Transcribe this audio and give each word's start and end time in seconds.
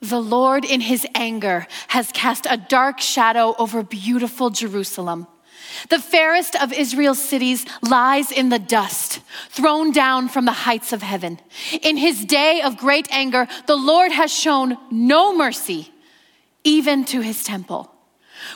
The 0.00 0.20
Lord, 0.20 0.64
in 0.64 0.80
his 0.80 1.06
anger, 1.14 1.66
has 1.88 2.12
cast 2.12 2.46
a 2.48 2.56
dark 2.56 3.00
shadow 3.00 3.54
over 3.58 3.82
beautiful 3.82 4.50
Jerusalem. 4.50 5.26
The 5.90 5.98
fairest 5.98 6.54
of 6.56 6.72
Israel's 6.72 7.22
cities 7.22 7.66
lies 7.82 8.30
in 8.30 8.48
the 8.48 8.58
dust, 8.58 9.20
thrown 9.50 9.90
down 9.90 10.28
from 10.28 10.44
the 10.44 10.52
heights 10.52 10.92
of 10.92 11.02
heaven. 11.02 11.40
In 11.82 11.96
his 11.96 12.24
day 12.24 12.62
of 12.62 12.78
great 12.78 13.08
anger, 13.10 13.48
the 13.66 13.76
Lord 13.76 14.12
has 14.12 14.32
shown 14.32 14.76
no 14.90 15.34
mercy, 15.36 15.92
even 16.64 17.04
to 17.06 17.20
his 17.20 17.42
temple. 17.44 17.92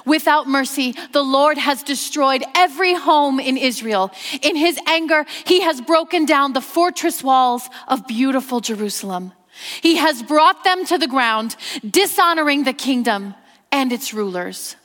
Without 0.06 0.48
mercy, 0.48 0.94
the 1.12 1.24
Lord 1.24 1.58
has 1.58 1.82
destroyed 1.82 2.44
every 2.54 2.94
home 2.94 3.40
in 3.40 3.56
Israel. 3.56 4.12
In 4.40 4.54
his 4.56 4.78
anger, 4.86 5.26
he 5.44 5.62
has 5.62 5.80
broken 5.80 6.24
down 6.24 6.52
the 6.52 6.60
fortress 6.60 7.22
walls 7.22 7.68
of 7.88 8.06
beautiful 8.06 8.60
Jerusalem. 8.60 9.32
He 9.80 9.96
has 9.96 10.22
brought 10.22 10.64
them 10.64 10.84
to 10.86 10.98
the 10.98 11.06
ground, 11.06 11.56
dishonoring 11.88 12.64
the 12.64 12.72
kingdom 12.72 13.34
and 13.70 13.92
its 13.92 14.12
rulers. 14.12 14.76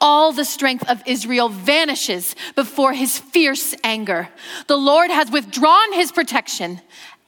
All 0.00 0.32
the 0.32 0.44
strength 0.44 0.88
of 0.88 1.02
Israel 1.06 1.48
vanishes 1.48 2.36
before 2.54 2.92
his 2.92 3.18
fierce 3.18 3.74
anger. 3.82 4.28
The 4.66 4.76
Lord 4.76 5.10
has 5.10 5.30
withdrawn 5.30 5.92
his 5.92 6.12
protection 6.12 6.80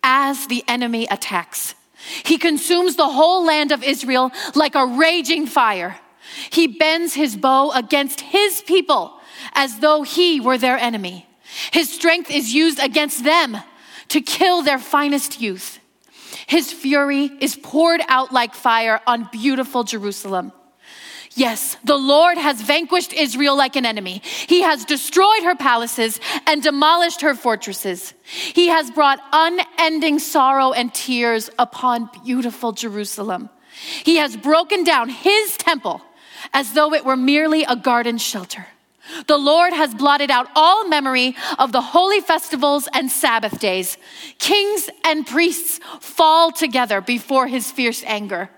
as 0.02 0.46
the 0.46 0.62
enemy 0.68 1.06
attacks. 1.10 1.74
He 2.24 2.36
consumes 2.36 2.96
the 2.96 3.08
whole 3.08 3.44
land 3.44 3.72
of 3.72 3.82
Israel 3.82 4.30
like 4.54 4.74
a 4.74 4.86
raging 4.86 5.46
fire. 5.46 5.98
He 6.50 6.66
bends 6.66 7.14
his 7.14 7.36
bow 7.36 7.70
against 7.70 8.20
his 8.20 8.60
people 8.60 9.18
as 9.54 9.78
though 9.78 10.02
he 10.02 10.40
were 10.40 10.58
their 10.58 10.76
enemy. 10.76 11.26
His 11.72 11.90
strength 11.90 12.30
is 12.30 12.52
used 12.52 12.78
against 12.78 13.24
them 13.24 13.56
to 14.08 14.20
kill 14.20 14.62
their 14.62 14.78
finest 14.78 15.40
youth. 15.40 15.78
His 16.46 16.72
fury 16.72 17.30
is 17.40 17.56
poured 17.56 18.00
out 18.08 18.32
like 18.32 18.54
fire 18.54 19.00
on 19.06 19.28
beautiful 19.32 19.84
Jerusalem. 19.84 20.52
Yes, 21.36 21.76
the 21.82 21.96
Lord 21.96 22.38
has 22.38 22.60
vanquished 22.62 23.12
Israel 23.12 23.56
like 23.56 23.74
an 23.74 23.84
enemy. 23.84 24.22
He 24.46 24.62
has 24.62 24.84
destroyed 24.84 25.42
her 25.42 25.56
palaces 25.56 26.20
and 26.46 26.62
demolished 26.62 27.22
her 27.22 27.34
fortresses. 27.34 28.14
He 28.22 28.68
has 28.68 28.90
brought 28.90 29.18
unending 29.32 30.20
sorrow 30.20 30.72
and 30.72 30.94
tears 30.94 31.50
upon 31.58 32.08
beautiful 32.24 32.70
Jerusalem. 32.70 33.50
He 34.04 34.16
has 34.16 34.36
broken 34.36 34.84
down 34.84 35.08
his 35.08 35.56
temple 35.56 36.02
as 36.52 36.72
though 36.74 36.94
it 36.94 37.04
were 37.04 37.16
merely 37.16 37.64
a 37.64 37.74
garden 37.74 38.18
shelter. 38.18 38.66
The 39.26 39.38
Lord 39.38 39.72
has 39.72 39.94
blotted 39.94 40.30
out 40.30 40.48
all 40.54 40.86
memory 40.88 41.36
of 41.58 41.72
the 41.72 41.80
holy 41.80 42.20
festivals 42.20 42.88
and 42.92 43.10
Sabbath 43.10 43.58
days. 43.58 43.96
Kings 44.38 44.88
and 45.04 45.26
priests 45.26 45.80
fall 46.00 46.50
together 46.52 47.00
before 47.00 47.46
his 47.46 47.70
fierce 47.70 48.02
anger. 48.04 48.50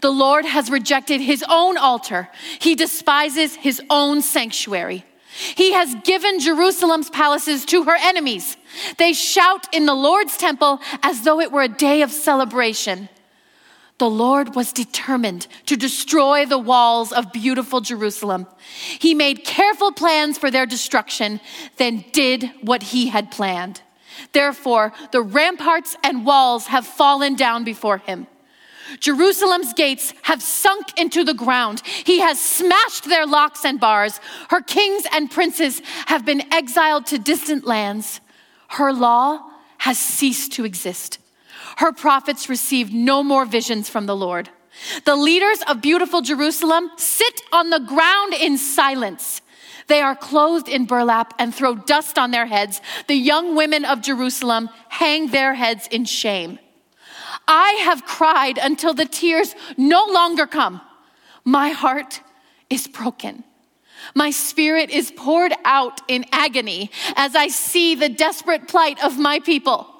The 0.00 0.10
Lord 0.10 0.44
has 0.44 0.70
rejected 0.70 1.20
his 1.20 1.44
own 1.48 1.76
altar. 1.76 2.28
He 2.60 2.74
despises 2.74 3.54
his 3.56 3.82
own 3.90 4.22
sanctuary. 4.22 5.04
He 5.56 5.72
has 5.72 5.94
given 6.04 6.40
Jerusalem's 6.40 7.10
palaces 7.10 7.64
to 7.66 7.84
her 7.84 7.96
enemies. 8.00 8.56
They 8.96 9.12
shout 9.12 9.72
in 9.74 9.86
the 9.86 9.94
Lord's 9.94 10.36
temple 10.36 10.80
as 11.02 11.22
though 11.22 11.40
it 11.40 11.52
were 11.52 11.62
a 11.62 11.68
day 11.68 12.02
of 12.02 12.10
celebration 12.10 13.08
the 13.98 14.08
Lord 14.08 14.54
was 14.54 14.72
determined 14.72 15.48
to 15.66 15.76
destroy 15.76 16.46
the 16.46 16.58
walls 16.58 17.12
of 17.12 17.32
beautiful 17.32 17.80
Jerusalem. 17.80 18.46
He 18.98 19.12
made 19.12 19.44
careful 19.44 19.92
plans 19.92 20.38
for 20.38 20.50
their 20.50 20.66
destruction, 20.66 21.40
then 21.76 22.04
did 22.12 22.50
what 22.62 22.84
he 22.84 23.08
had 23.08 23.32
planned. 23.32 23.82
Therefore, 24.32 24.92
the 25.10 25.22
ramparts 25.22 25.96
and 26.04 26.24
walls 26.24 26.66
have 26.66 26.86
fallen 26.86 27.34
down 27.34 27.64
before 27.64 27.98
him. 27.98 28.28
Jerusalem's 29.00 29.74
gates 29.74 30.14
have 30.22 30.42
sunk 30.42 30.98
into 30.98 31.22
the 31.22 31.34
ground. 31.34 31.82
He 31.84 32.20
has 32.20 32.40
smashed 32.40 33.04
their 33.04 33.26
locks 33.26 33.64
and 33.64 33.78
bars. 33.78 34.18
Her 34.48 34.62
kings 34.62 35.04
and 35.12 35.30
princes 35.30 35.82
have 36.06 36.24
been 36.24 36.42
exiled 36.52 37.06
to 37.06 37.18
distant 37.18 37.66
lands. 37.66 38.20
Her 38.68 38.92
law 38.92 39.40
has 39.78 39.98
ceased 39.98 40.52
to 40.52 40.64
exist 40.64 41.18
her 41.76 41.92
prophets 41.92 42.48
received 42.48 42.92
no 42.92 43.22
more 43.22 43.44
visions 43.44 43.88
from 43.88 44.06
the 44.06 44.16
Lord. 44.16 44.48
The 45.04 45.16
leaders 45.16 45.60
of 45.68 45.82
beautiful 45.82 46.20
Jerusalem 46.22 46.90
sit 46.96 47.42
on 47.52 47.70
the 47.70 47.80
ground 47.80 48.34
in 48.34 48.58
silence. 48.58 49.42
They 49.88 50.00
are 50.00 50.14
clothed 50.14 50.68
in 50.68 50.84
burlap 50.84 51.34
and 51.38 51.54
throw 51.54 51.74
dust 51.74 52.18
on 52.18 52.30
their 52.30 52.46
heads. 52.46 52.80
The 53.06 53.14
young 53.14 53.56
women 53.56 53.84
of 53.84 54.02
Jerusalem 54.02 54.68
hang 54.88 55.28
their 55.28 55.54
heads 55.54 55.88
in 55.90 56.04
shame. 56.04 56.58
I 57.46 57.72
have 57.84 58.04
cried 58.04 58.58
until 58.58 58.92
the 58.92 59.06
tears 59.06 59.54
no 59.76 60.04
longer 60.04 60.46
come. 60.46 60.80
My 61.44 61.70
heart 61.70 62.20
is 62.68 62.86
broken. 62.86 63.44
My 64.14 64.30
spirit 64.30 64.90
is 64.90 65.10
poured 65.10 65.54
out 65.64 66.00
in 66.08 66.26
agony 66.32 66.90
as 67.16 67.34
I 67.34 67.48
see 67.48 67.94
the 67.94 68.08
desperate 68.08 68.68
plight 68.68 69.02
of 69.02 69.18
my 69.18 69.40
people. 69.40 69.97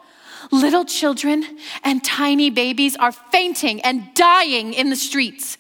Little 0.51 0.85
children 0.85 1.45
and 1.85 2.03
tiny 2.03 2.51
babies 2.51 2.97
are 2.97 3.13
fainting 3.13 3.81
and 3.83 4.15
dying 4.15 4.73
in 4.73 4.91
the 4.91 4.97
streets. 4.97 5.59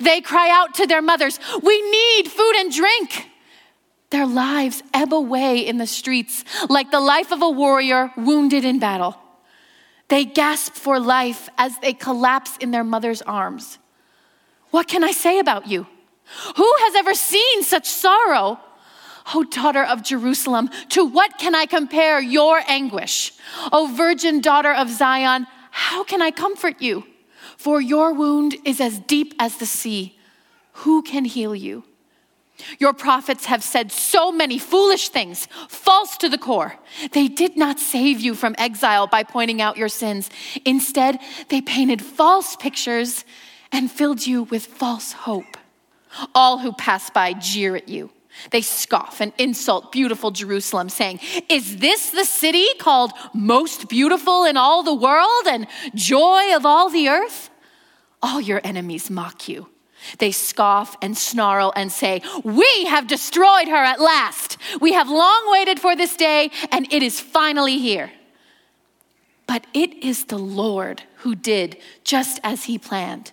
They 0.00 0.20
cry 0.20 0.50
out 0.50 0.74
to 0.74 0.86
their 0.86 1.02
mothers, 1.02 1.38
We 1.62 1.90
need 1.90 2.28
food 2.28 2.56
and 2.56 2.72
drink. 2.72 3.28
Their 4.10 4.26
lives 4.26 4.82
ebb 4.94 5.12
away 5.12 5.66
in 5.66 5.78
the 5.78 5.86
streets 5.86 6.44
like 6.68 6.90
the 6.90 7.00
life 7.00 7.32
of 7.32 7.42
a 7.42 7.50
warrior 7.50 8.12
wounded 8.16 8.64
in 8.64 8.78
battle. 8.78 9.16
They 10.08 10.24
gasp 10.24 10.74
for 10.74 11.00
life 11.00 11.48
as 11.58 11.76
they 11.78 11.92
collapse 11.92 12.56
in 12.58 12.70
their 12.70 12.84
mother's 12.84 13.22
arms. 13.22 13.78
What 14.70 14.86
can 14.86 15.02
I 15.02 15.10
say 15.10 15.38
about 15.38 15.66
you? 15.66 15.86
Who 16.56 16.74
has 16.80 16.94
ever 16.94 17.14
seen 17.14 17.62
such 17.62 17.88
sorrow? 17.88 18.60
O 19.34 19.44
daughter 19.44 19.82
of 19.82 20.02
Jerusalem, 20.02 20.70
to 20.90 21.04
what 21.04 21.38
can 21.38 21.54
I 21.54 21.66
compare 21.66 22.20
your 22.20 22.62
anguish? 22.68 23.32
O 23.72 23.92
virgin 23.94 24.40
daughter 24.40 24.72
of 24.72 24.88
Zion, 24.90 25.46
how 25.70 26.04
can 26.04 26.22
I 26.22 26.30
comfort 26.30 26.80
you? 26.80 27.04
For 27.56 27.80
your 27.80 28.12
wound 28.12 28.56
is 28.64 28.80
as 28.80 28.98
deep 28.98 29.34
as 29.38 29.56
the 29.56 29.66
sea. 29.66 30.18
Who 30.72 31.02
can 31.02 31.24
heal 31.24 31.54
you? 31.54 31.84
Your 32.78 32.92
prophets 32.92 33.46
have 33.46 33.62
said 33.62 33.92
so 33.92 34.32
many 34.32 34.58
foolish 34.58 35.10
things, 35.10 35.46
false 35.68 36.16
to 36.18 36.28
the 36.28 36.38
core. 36.38 36.76
They 37.12 37.28
did 37.28 37.56
not 37.56 37.78
save 37.78 38.20
you 38.20 38.34
from 38.34 38.54
exile 38.56 39.06
by 39.06 39.24
pointing 39.24 39.60
out 39.60 39.76
your 39.76 39.88
sins. 39.88 40.30
Instead, 40.64 41.18
they 41.48 41.60
painted 41.60 42.00
false 42.00 42.56
pictures 42.56 43.24
and 43.72 43.90
filled 43.90 44.26
you 44.26 44.44
with 44.44 44.64
false 44.64 45.12
hope. 45.12 45.56
All 46.34 46.58
who 46.58 46.72
pass 46.72 47.10
by 47.10 47.34
jeer 47.34 47.76
at 47.76 47.88
you. 47.88 48.10
They 48.50 48.62
scoff 48.62 49.20
and 49.20 49.32
insult 49.38 49.92
beautiful 49.92 50.30
Jerusalem, 50.30 50.88
saying, 50.88 51.20
Is 51.48 51.78
this 51.78 52.10
the 52.10 52.24
city 52.24 52.66
called 52.78 53.12
most 53.34 53.88
beautiful 53.88 54.44
in 54.44 54.56
all 54.56 54.82
the 54.82 54.94
world 54.94 55.46
and 55.48 55.66
joy 55.94 56.54
of 56.54 56.64
all 56.64 56.88
the 56.88 57.08
earth? 57.08 57.50
All 58.22 58.40
your 58.40 58.60
enemies 58.64 59.10
mock 59.10 59.48
you. 59.48 59.68
They 60.18 60.30
scoff 60.30 60.96
and 61.02 61.16
snarl 61.16 61.72
and 61.74 61.90
say, 61.90 62.22
We 62.44 62.84
have 62.84 63.06
destroyed 63.06 63.68
her 63.68 63.84
at 63.84 64.00
last. 64.00 64.58
We 64.80 64.92
have 64.92 65.08
long 65.08 65.50
waited 65.50 65.80
for 65.80 65.96
this 65.96 66.16
day, 66.16 66.50
and 66.70 66.92
it 66.92 67.02
is 67.02 67.20
finally 67.20 67.78
here. 67.78 68.12
But 69.46 69.66
it 69.74 70.04
is 70.04 70.26
the 70.26 70.38
Lord 70.38 71.02
who 71.18 71.34
did 71.34 71.76
just 72.04 72.40
as 72.42 72.64
he 72.64 72.78
planned. 72.78 73.32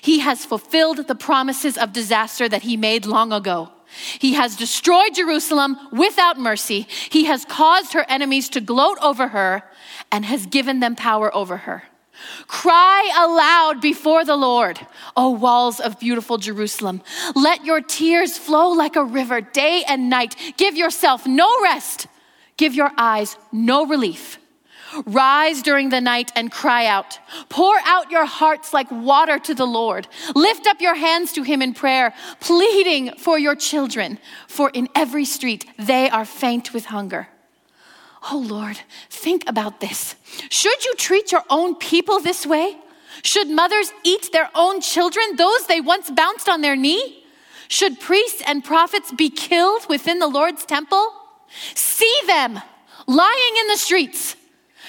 He 0.00 0.20
has 0.20 0.44
fulfilled 0.44 1.06
the 1.06 1.14
promises 1.14 1.76
of 1.76 1.92
disaster 1.92 2.48
that 2.48 2.62
he 2.62 2.76
made 2.76 3.04
long 3.04 3.32
ago. 3.32 3.70
He 4.18 4.34
has 4.34 4.56
destroyed 4.56 5.14
Jerusalem 5.14 5.78
without 5.92 6.38
mercy. 6.38 6.86
He 7.10 7.24
has 7.24 7.44
caused 7.44 7.92
her 7.92 8.04
enemies 8.08 8.48
to 8.50 8.60
gloat 8.60 8.98
over 9.00 9.28
her 9.28 9.62
and 10.10 10.24
has 10.24 10.46
given 10.46 10.80
them 10.80 10.96
power 10.96 11.34
over 11.34 11.58
her. 11.58 11.84
Cry 12.46 13.10
aloud 13.16 13.80
before 13.80 14.24
the 14.24 14.36
Lord, 14.36 14.78
O 15.16 15.30
walls 15.30 15.80
of 15.80 15.98
beautiful 15.98 16.38
Jerusalem. 16.38 17.02
Let 17.34 17.64
your 17.64 17.80
tears 17.80 18.38
flow 18.38 18.70
like 18.70 18.96
a 18.96 19.04
river 19.04 19.40
day 19.40 19.82
and 19.86 20.08
night. 20.08 20.36
Give 20.56 20.76
yourself 20.76 21.26
no 21.26 21.48
rest. 21.62 22.06
Give 22.56 22.74
your 22.74 22.92
eyes 22.96 23.36
no 23.52 23.86
relief. 23.86 24.38
Rise 25.06 25.62
during 25.62 25.88
the 25.88 26.00
night 26.00 26.32
and 26.36 26.50
cry 26.50 26.86
out. 26.86 27.18
Pour 27.48 27.76
out 27.84 28.10
your 28.10 28.24
hearts 28.24 28.72
like 28.72 28.90
water 28.90 29.38
to 29.38 29.54
the 29.54 29.66
Lord. 29.66 30.06
Lift 30.34 30.66
up 30.66 30.80
your 30.80 30.94
hands 30.94 31.32
to 31.32 31.42
him 31.42 31.62
in 31.62 31.74
prayer, 31.74 32.14
pleading 32.40 33.16
for 33.18 33.38
your 33.38 33.54
children, 33.54 34.18
for 34.46 34.70
in 34.70 34.88
every 34.94 35.24
street 35.24 35.66
they 35.78 36.08
are 36.10 36.24
faint 36.24 36.72
with 36.72 36.86
hunger. 36.86 37.28
Oh 38.30 38.38
Lord, 38.38 38.78
think 39.10 39.44
about 39.46 39.80
this. 39.80 40.16
Should 40.48 40.84
you 40.84 40.94
treat 40.94 41.32
your 41.32 41.44
own 41.50 41.74
people 41.74 42.20
this 42.20 42.46
way? 42.46 42.76
Should 43.22 43.48
mothers 43.48 43.92
eat 44.02 44.30
their 44.32 44.50
own 44.54 44.80
children, 44.80 45.36
those 45.36 45.66
they 45.66 45.80
once 45.80 46.10
bounced 46.10 46.48
on 46.48 46.60
their 46.60 46.76
knee? 46.76 47.24
Should 47.68 48.00
priests 48.00 48.42
and 48.46 48.64
prophets 48.64 49.12
be 49.12 49.30
killed 49.30 49.88
within 49.88 50.18
the 50.18 50.28
Lord's 50.28 50.64
temple? 50.64 51.12
See 51.74 52.14
them 52.26 52.60
lying 53.06 53.56
in 53.60 53.68
the 53.68 53.76
streets 53.76 54.36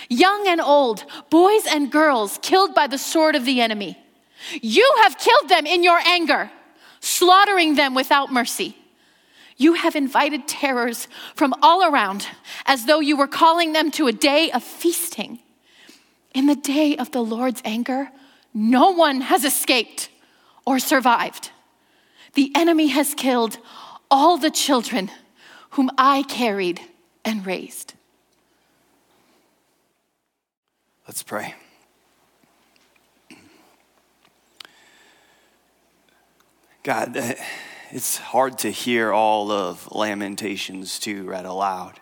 young 0.09 0.47
and 0.47 0.61
old, 0.61 1.05
boys 1.29 1.65
and 1.67 1.91
girls 1.91 2.39
killed 2.41 2.73
by 2.73 2.87
the 2.87 2.97
sword 2.97 3.35
of 3.35 3.45
the 3.45 3.61
enemy. 3.61 3.97
You 4.61 4.89
have 5.03 5.17
killed 5.17 5.49
them 5.49 5.65
in 5.65 5.83
your 5.83 5.99
anger, 5.99 6.51
slaughtering 6.99 7.75
them 7.75 7.95
without 7.95 8.31
mercy. 8.31 8.77
You 9.57 9.73
have 9.73 9.95
invited 9.95 10.47
terrors 10.47 11.07
from 11.33 11.53
all 11.61 11.83
around 11.83 12.27
as 12.65 12.85
though 12.85 12.99
you 12.99 13.15
were 13.15 13.27
calling 13.27 13.73
them 13.73 13.89
to 13.91 14.07
a 14.07 14.11
day 14.11 14.51
of 14.51 14.63
feasting. 14.63 15.39
In 16.33 16.47
the 16.47 16.55
day 16.55 16.97
of 16.97 17.11
the 17.11 17.23
Lord's 17.23 17.61
anger, 17.63 18.11
no 18.53 18.91
one 18.91 19.21
has 19.21 19.45
escaped 19.45 20.09
or 20.65 20.79
survived. 20.79 21.51
The 22.33 22.51
enemy 22.55 22.87
has 22.87 23.13
killed 23.13 23.57
all 24.11 24.37
the 24.37 24.51
children 24.51 25.09
whom 25.71 25.89
I 25.97 26.23
carried 26.23 26.81
and 27.23 27.45
raised. 27.45 27.94
Let's 31.07 31.21
pray. 31.21 31.53
God, 36.81 37.15
uh, 37.15 37.35
it's 37.91 38.17
hard 38.17 38.57
to 38.59 38.71
hear 38.71 39.13
all 39.13 39.51
of 39.51 39.87
Lamentations 39.91 40.97
2 40.97 41.25
read 41.25 41.45
aloud. 41.45 41.99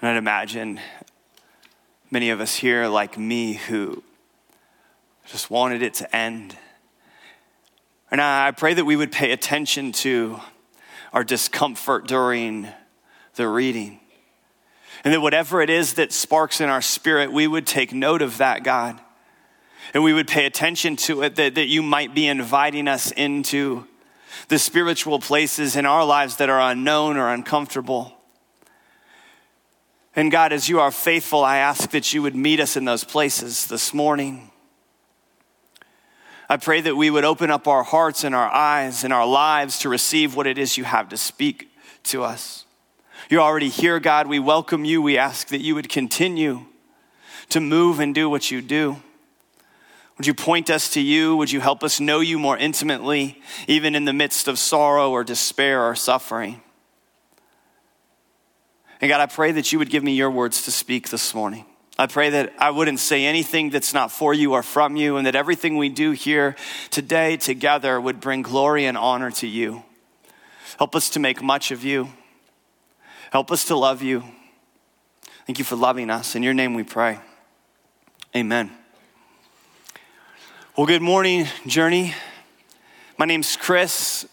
And 0.00 0.10
I'd 0.10 0.16
imagine 0.16 0.80
many 2.10 2.30
of 2.30 2.40
us 2.40 2.56
here, 2.56 2.88
like 2.88 3.16
me, 3.16 3.52
who 3.52 4.02
just 5.26 5.48
wanted 5.48 5.80
it 5.80 5.94
to 5.94 6.16
end. 6.16 6.56
And 8.10 8.20
I 8.20 8.50
pray 8.50 8.74
that 8.74 8.84
we 8.84 8.96
would 8.96 9.12
pay 9.12 9.30
attention 9.30 9.92
to 9.92 10.40
our 11.12 11.22
discomfort 11.22 12.08
during 12.08 12.66
the 13.36 13.46
reading. 13.46 14.00
And 15.04 15.12
that 15.12 15.20
whatever 15.20 15.60
it 15.60 15.68
is 15.68 15.94
that 15.94 16.12
sparks 16.12 16.60
in 16.60 16.70
our 16.70 16.80
spirit, 16.80 17.30
we 17.30 17.46
would 17.46 17.66
take 17.66 17.92
note 17.92 18.22
of 18.22 18.38
that, 18.38 18.64
God. 18.64 18.98
And 19.92 20.02
we 20.02 20.14
would 20.14 20.26
pay 20.26 20.46
attention 20.46 20.96
to 20.96 21.22
it, 21.22 21.36
that, 21.36 21.56
that 21.56 21.66
you 21.66 21.82
might 21.82 22.14
be 22.14 22.26
inviting 22.26 22.88
us 22.88 23.10
into 23.10 23.86
the 24.48 24.58
spiritual 24.58 25.18
places 25.18 25.76
in 25.76 25.84
our 25.84 26.04
lives 26.04 26.36
that 26.36 26.48
are 26.48 26.70
unknown 26.70 27.18
or 27.18 27.28
uncomfortable. 27.28 28.12
And 30.16 30.30
God, 30.30 30.52
as 30.52 30.68
you 30.68 30.80
are 30.80 30.90
faithful, 30.90 31.44
I 31.44 31.58
ask 31.58 31.90
that 31.90 32.12
you 32.14 32.22
would 32.22 32.34
meet 32.34 32.60
us 32.60 32.76
in 32.76 32.84
those 32.84 33.04
places 33.04 33.66
this 33.66 33.92
morning. 33.92 34.50
I 36.48 36.56
pray 36.56 36.80
that 36.82 36.96
we 36.96 37.10
would 37.10 37.24
open 37.24 37.50
up 37.50 37.66
our 37.66 37.82
hearts 37.82 38.24
and 38.24 38.34
our 38.34 38.50
eyes 38.50 39.04
and 39.04 39.12
our 39.12 39.26
lives 39.26 39.80
to 39.80 39.88
receive 39.88 40.34
what 40.34 40.46
it 40.46 40.56
is 40.56 40.76
you 40.76 40.84
have 40.84 41.08
to 41.10 41.16
speak 41.16 41.68
to 42.04 42.22
us. 42.22 42.63
You're 43.30 43.40
already 43.40 43.70
here, 43.70 44.00
God. 44.00 44.26
We 44.26 44.38
welcome 44.38 44.84
you. 44.84 45.00
We 45.00 45.16
ask 45.16 45.48
that 45.48 45.62
you 45.62 45.74
would 45.74 45.88
continue 45.88 46.66
to 47.48 47.60
move 47.60 47.98
and 47.98 48.14
do 48.14 48.28
what 48.28 48.50
you 48.50 48.60
do. 48.60 48.96
Would 50.18 50.26
you 50.26 50.34
point 50.34 50.68
us 50.68 50.90
to 50.90 51.00
you? 51.00 51.34
Would 51.36 51.50
you 51.50 51.60
help 51.60 51.82
us 51.82 52.00
know 52.00 52.20
you 52.20 52.38
more 52.38 52.58
intimately, 52.58 53.40
even 53.66 53.94
in 53.94 54.04
the 54.04 54.12
midst 54.12 54.46
of 54.46 54.58
sorrow 54.58 55.10
or 55.10 55.24
despair 55.24 55.82
or 55.82 55.94
suffering? 55.96 56.60
And 59.00 59.08
God, 59.08 59.20
I 59.20 59.26
pray 59.26 59.52
that 59.52 59.72
you 59.72 59.78
would 59.78 59.90
give 59.90 60.04
me 60.04 60.12
your 60.12 60.30
words 60.30 60.64
to 60.64 60.70
speak 60.70 61.08
this 61.08 61.34
morning. 61.34 61.64
I 61.98 62.06
pray 62.06 62.30
that 62.30 62.52
I 62.58 62.70
wouldn't 62.70 63.00
say 63.00 63.24
anything 63.24 63.70
that's 63.70 63.94
not 63.94 64.12
for 64.12 64.34
you 64.34 64.52
or 64.52 64.62
from 64.62 64.96
you, 64.96 65.16
and 65.16 65.26
that 65.26 65.34
everything 65.34 65.76
we 65.76 65.88
do 65.88 66.12
here 66.12 66.56
today 66.90 67.36
together 67.36 68.00
would 68.00 68.20
bring 68.20 68.42
glory 68.42 68.84
and 68.84 68.98
honor 68.98 69.30
to 69.32 69.46
you. 69.46 69.82
Help 70.78 70.94
us 70.94 71.10
to 71.10 71.20
make 71.20 71.42
much 71.42 71.70
of 71.70 71.84
you. 71.84 72.10
Help 73.34 73.50
us 73.50 73.64
to 73.64 73.74
love 73.74 74.00
you. 74.00 74.22
Thank 75.44 75.58
you 75.58 75.64
for 75.64 75.74
loving 75.74 76.08
us. 76.08 76.36
In 76.36 76.44
your 76.44 76.54
name 76.54 76.72
we 76.72 76.84
pray. 76.84 77.18
Amen. 78.36 78.70
Well, 80.76 80.86
good 80.86 81.02
morning, 81.02 81.48
Journey. 81.66 82.14
My 83.18 83.26
name's 83.26 83.56
Chris. 83.56 84.24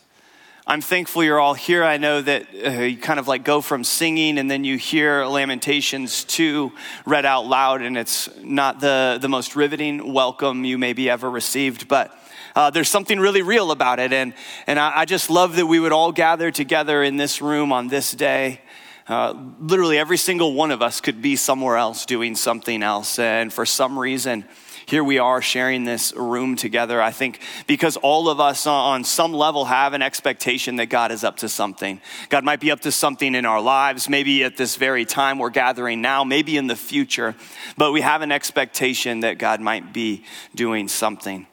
I'm 0.67 0.81
thankful 0.81 1.23
you're 1.23 1.39
all 1.39 1.55
here. 1.55 1.83
I 1.83 1.97
know 1.97 2.21
that 2.21 2.45
uh, 2.53 2.69
you 2.83 2.95
kind 2.95 3.19
of 3.19 3.27
like 3.27 3.43
go 3.43 3.59
from 3.59 3.83
singing 3.83 4.37
and 4.37 4.51
then 4.51 4.63
you 4.63 4.77
hear 4.77 5.25
Lamentations 5.25 6.23
2 6.25 6.71
read 7.07 7.25
out 7.25 7.47
loud, 7.47 7.81
and 7.81 7.97
it's 7.97 8.29
not 8.43 8.81
the, 8.81 9.17
the 9.19 9.27
most 9.27 9.55
riveting 9.55 10.13
welcome 10.13 10.63
you 10.63 10.77
maybe 10.77 11.09
ever 11.09 11.27
received, 11.27 11.87
but 11.87 12.15
uh, 12.55 12.69
there's 12.69 12.89
something 12.89 13.19
really 13.19 13.41
real 13.41 13.71
about 13.71 13.99
it. 13.99 14.13
And, 14.13 14.35
and 14.67 14.77
I, 14.77 14.99
I 14.99 15.05
just 15.05 15.31
love 15.31 15.55
that 15.55 15.65
we 15.65 15.79
would 15.79 15.91
all 15.91 16.11
gather 16.11 16.51
together 16.51 17.01
in 17.01 17.17
this 17.17 17.41
room 17.41 17.71
on 17.71 17.87
this 17.87 18.11
day 18.11 18.61
uh, 19.11 19.33
literally 19.59 19.97
every 19.97 20.17
single 20.17 20.53
one 20.53 20.71
of 20.71 20.81
us 20.81 21.01
could 21.01 21.21
be 21.21 21.35
somewhere 21.35 21.77
else 21.77 22.05
doing 22.05 22.35
something 22.35 22.81
else. 22.81 23.19
And 23.19 23.51
for 23.51 23.65
some 23.65 23.99
reason, 23.99 24.45
here 24.85 25.03
we 25.03 25.19
are 25.19 25.41
sharing 25.41 25.83
this 25.83 26.13
room 26.15 26.55
together. 26.55 27.01
I 27.01 27.11
think 27.11 27.39
because 27.67 27.97
all 27.97 28.29
of 28.29 28.39
us 28.39 28.65
on 28.65 29.03
some 29.03 29.33
level 29.33 29.65
have 29.65 29.93
an 29.93 30.01
expectation 30.01 30.77
that 30.77 30.87
God 30.87 31.11
is 31.11 31.23
up 31.23 31.37
to 31.37 31.49
something. 31.49 32.01
God 32.29 32.43
might 32.43 32.59
be 32.59 32.71
up 32.71 32.81
to 32.81 32.91
something 32.91 33.35
in 33.35 33.45
our 33.45 33.61
lives, 33.61 34.09
maybe 34.09 34.43
at 34.43 34.57
this 34.57 34.75
very 34.75 35.05
time 35.05 35.39
we're 35.39 35.49
gathering 35.49 36.01
now, 36.01 36.23
maybe 36.23 36.57
in 36.57 36.67
the 36.67 36.75
future, 36.75 37.35
but 37.77 37.91
we 37.91 38.01
have 38.01 38.21
an 38.21 38.31
expectation 38.31 39.21
that 39.21 39.37
God 39.37 39.61
might 39.61 39.93
be 39.93 40.23
doing 40.55 40.87
something. 40.87 41.47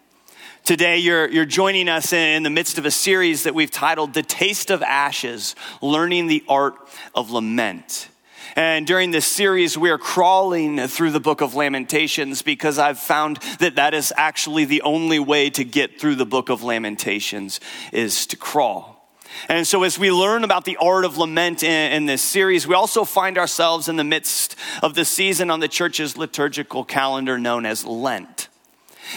Today, 0.68 0.98
you're, 0.98 1.26
you're 1.30 1.46
joining 1.46 1.88
us 1.88 2.12
in 2.12 2.42
the 2.42 2.50
midst 2.50 2.76
of 2.76 2.84
a 2.84 2.90
series 2.90 3.44
that 3.44 3.54
we've 3.54 3.70
titled 3.70 4.12
The 4.12 4.22
Taste 4.22 4.70
of 4.70 4.82
Ashes 4.82 5.56
Learning 5.80 6.26
the 6.26 6.44
Art 6.46 6.74
of 7.14 7.30
Lament. 7.30 8.10
And 8.54 8.86
during 8.86 9.10
this 9.10 9.24
series, 9.24 9.78
we 9.78 9.88
are 9.88 9.96
crawling 9.96 10.86
through 10.86 11.12
the 11.12 11.20
book 11.20 11.40
of 11.40 11.54
Lamentations 11.54 12.42
because 12.42 12.78
I've 12.78 12.98
found 12.98 13.38
that 13.60 13.76
that 13.76 13.94
is 13.94 14.12
actually 14.14 14.66
the 14.66 14.82
only 14.82 15.18
way 15.18 15.48
to 15.48 15.64
get 15.64 15.98
through 15.98 16.16
the 16.16 16.26
book 16.26 16.50
of 16.50 16.62
Lamentations 16.62 17.60
is 17.90 18.26
to 18.26 18.36
crawl. 18.36 19.08
And 19.48 19.66
so, 19.66 19.84
as 19.84 19.98
we 19.98 20.12
learn 20.12 20.44
about 20.44 20.66
the 20.66 20.76
art 20.76 21.06
of 21.06 21.16
lament 21.16 21.62
in, 21.62 21.92
in, 21.92 22.04
this 22.04 22.20
series, 22.20 22.66
we 22.66 22.74
also 22.74 23.06
find 23.06 23.38
ourselves 23.38 23.88
in 23.88 23.96
the 23.96 24.04
midst 24.04 24.54
of 24.82 24.94
the 24.94 25.06
season 25.06 25.50
on 25.50 25.60
the 25.60 25.68
church's 25.68 26.18
liturgical 26.18 26.84
calendar 26.84 27.38
known 27.38 27.64
as 27.64 27.86
Lent. 27.86 28.48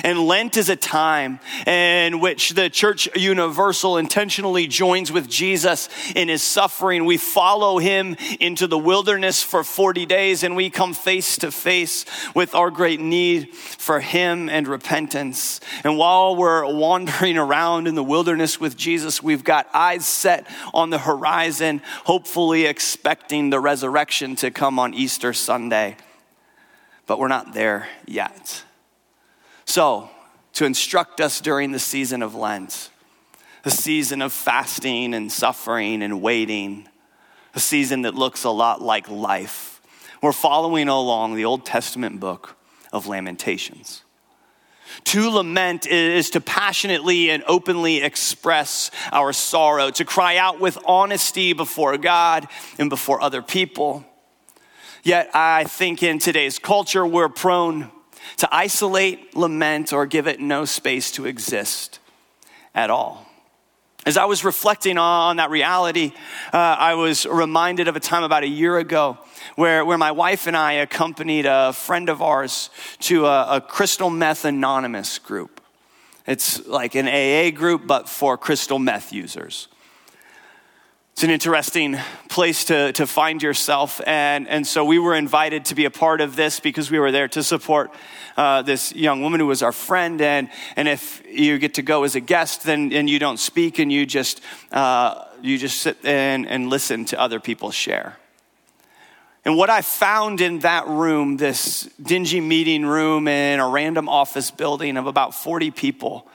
And 0.04 0.20
Lent 0.20 0.58
is 0.58 0.70
a 0.70 0.76
time 0.76 1.40
in 1.68 2.20
which 2.20 2.52
the 2.52 2.70
church 2.70 3.10
universal 3.16 3.98
intentionally 3.98 4.68
joins 4.68 5.12
with 5.12 5.30
Jesus 5.30 5.90
in 6.16 6.30
his 6.30 6.44
suffering. 6.44 7.06
We 7.06 7.18
follow 7.18 7.78
him 7.78 8.16
into 8.40 8.68
the 8.68 8.78
wilderness 8.78 9.44
for 9.44 9.64
40 9.64 10.06
days 10.06 10.44
and 10.44 10.56
we 10.56 10.70
come 10.70 10.94
face 10.94 11.38
to 11.40 11.52
face 11.52 12.06
with 12.34 12.56
our 12.56 12.72
great 12.72 13.00
need 13.00 13.54
for 13.54 14.00
him 14.00 14.50
and 14.50 14.68
repentance. 14.68 15.60
And 15.84 15.98
while 15.98 16.36
we're 16.36 16.66
wandering 16.66 17.38
around 17.38 17.88
in 17.88 17.96
the 17.96 18.04
wilderness 18.04 18.60
with 18.60 18.78
Jesus, 18.78 19.22
we've 19.22 19.44
got 19.44 19.68
eyes 19.74 20.06
set 20.06 20.48
on 20.74 20.90
the 20.90 21.00
horizon, 21.00 21.82
hopefully 22.06 22.66
expecting 22.66 23.50
the 23.50 23.60
resurrection 23.60 24.36
to 24.38 24.52
come 24.52 24.80
on 24.80 24.94
Easter 24.94 25.34
Sunday. 25.34 25.98
But 27.06 27.20
we're 27.20 27.28
not 27.28 27.54
there 27.54 27.88
yet. 28.06 28.64
So, 29.72 30.10
to 30.56 30.66
instruct 30.66 31.22
us 31.22 31.40
during 31.40 31.72
the 31.72 31.80
season 31.80 32.22
of 32.22 32.36
Lent, 32.36 32.90
a 33.64 33.72
season 33.72 34.22
of 34.22 34.34
fasting 34.34 35.14
and 35.14 35.32
suffering 35.32 36.04
and 36.04 36.22
waiting, 36.22 36.90
a 37.56 37.62
season 37.62 38.02
that 38.02 38.14
looks 38.14 38.44
a 38.44 38.50
lot 38.50 38.82
like 38.82 39.10
life, 39.10 39.82
we're 40.22 40.34
following 40.34 40.90
along 40.90 41.36
the 41.36 41.46
Old 41.46 41.66
Testament 41.66 42.20
book 42.20 42.58
of 42.92 43.08
Lamentations. 43.08 44.04
To 45.06 45.30
lament 45.30 45.88
is 45.88 46.32
to 46.32 46.42
passionately 46.42 47.32
and 47.32 47.42
openly 47.48 48.02
express 48.02 48.92
our 49.14 49.32
sorrow, 49.32 49.90
to 49.92 50.04
cry 50.04 50.36
out 50.36 50.60
with 50.60 50.78
honesty 50.86 51.54
before 51.54 51.98
God 51.98 52.50
and 52.78 52.90
before 52.90 53.22
other 53.22 53.42
people. 53.42 54.04
Yet, 55.02 55.30
I 55.34 55.64
think 55.64 56.04
in 56.04 56.20
today's 56.20 56.60
culture, 56.60 57.08
we're 57.08 57.30
prone 57.30 57.90
to 58.38 58.50
isolate, 58.52 59.36
lament, 59.36 59.94
or 59.94 60.06
give 60.06 60.28
it 60.28 60.40
no 60.40 60.66
space 60.66 61.12
to 61.12 61.26
exist 61.26 62.00
at 62.74 62.90
all. 62.90 63.28
As 64.04 64.18
I 64.18 64.26
was 64.26 64.44
reflecting 64.44 64.98
on 64.98 65.38
that 65.38 65.52
reality, 65.52 66.12
uh, 66.52 66.58
I 66.58 66.96
was 66.96 67.28
reminded 67.28 67.88
of 67.88 67.96
a 67.96 68.00
time 68.00 68.24
about 68.24 68.42
a 68.42 68.48
year 68.48 68.80
ago 68.80 69.20
where, 69.56 69.86
where 69.86 69.98
my 69.98 70.12
wife 70.12 70.48
and 70.48 70.58
I 70.58 70.74
accompanied 70.74 71.46
a 71.46 71.72
friend 71.72 72.10
of 72.10 72.20
ours 72.20 72.72
to 73.02 73.28
a, 73.28 73.58
a 73.58 73.62
crystal 73.62 74.10
meth 74.10 74.44
anonymous 74.44 75.20
group. 75.20 75.62
It's 76.26 76.66
like 76.66 76.96
an 76.96 77.08
AA 77.08 77.56
group, 77.56 77.86
but 77.86 78.10
for 78.10 78.40
crystal 78.40 78.80
meth 78.80 79.14
users. 79.14 79.68
It's 81.22 81.26
an 81.26 81.30
interesting 81.30 82.00
place 82.30 82.66
to, 82.66 82.94
to 82.94 83.06
find 83.06 83.44
yourself. 83.44 84.02
And, 84.08 84.48
and 84.48 84.66
so 84.66 84.84
we 84.84 84.98
were 84.98 85.14
invited 85.14 85.66
to 85.66 85.76
be 85.76 85.86
a 85.86 85.92
part 85.92 86.20
of 86.20 86.36
this 86.36 86.60
because 86.60 86.90
we 86.90 86.98
were 86.98 87.12
there 87.12 87.28
to 87.28 87.44
support 87.44 87.94
uh, 88.38 88.64
this 88.64 88.92
young 88.96 89.22
woman 89.22 89.40
who 89.40 89.46
was 89.46 89.62
our 89.62 89.72
friend. 89.72 90.20
And, 90.20 90.50
and 90.76 90.88
if 90.88 91.22
you 91.30 91.60
get 91.60 91.76
to 91.76 91.84
go 91.84 92.06
as 92.06 92.16
a 92.16 92.20
guest, 92.20 92.64
then 92.64 92.92
and 92.92 93.08
you 93.08 93.20
don't 93.20 93.38
speak 93.38 93.78
and 93.78 93.92
you 93.92 94.08
just, 94.08 94.42
uh, 94.72 95.26
you 95.44 95.60
just 95.60 95.82
sit 95.82 96.04
and, 96.04 96.48
and 96.48 96.72
listen 96.72 97.06
to 97.06 97.22
other 97.22 97.40
people 97.40 97.70
share. 97.70 98.18
And 99.46 99.56
what 99.56 99.70
I 99.70 99.84
found 99.84 100.42
in 100.42 100.62
that 100.62 100.88
room, 100.88 101.38
this 101.38 101.88
dingy 102.02 102.42
meeting 102.42 102.84
room 102.84 103.28
in 103.28 103.60
a 103.60 103.70
random 103.70 104.10
office 104.10 104.50
building 104.50 104.98
of 104.98 105.06
about 105.06 105.36
40 105.36 105.70
people, 105.70 106.28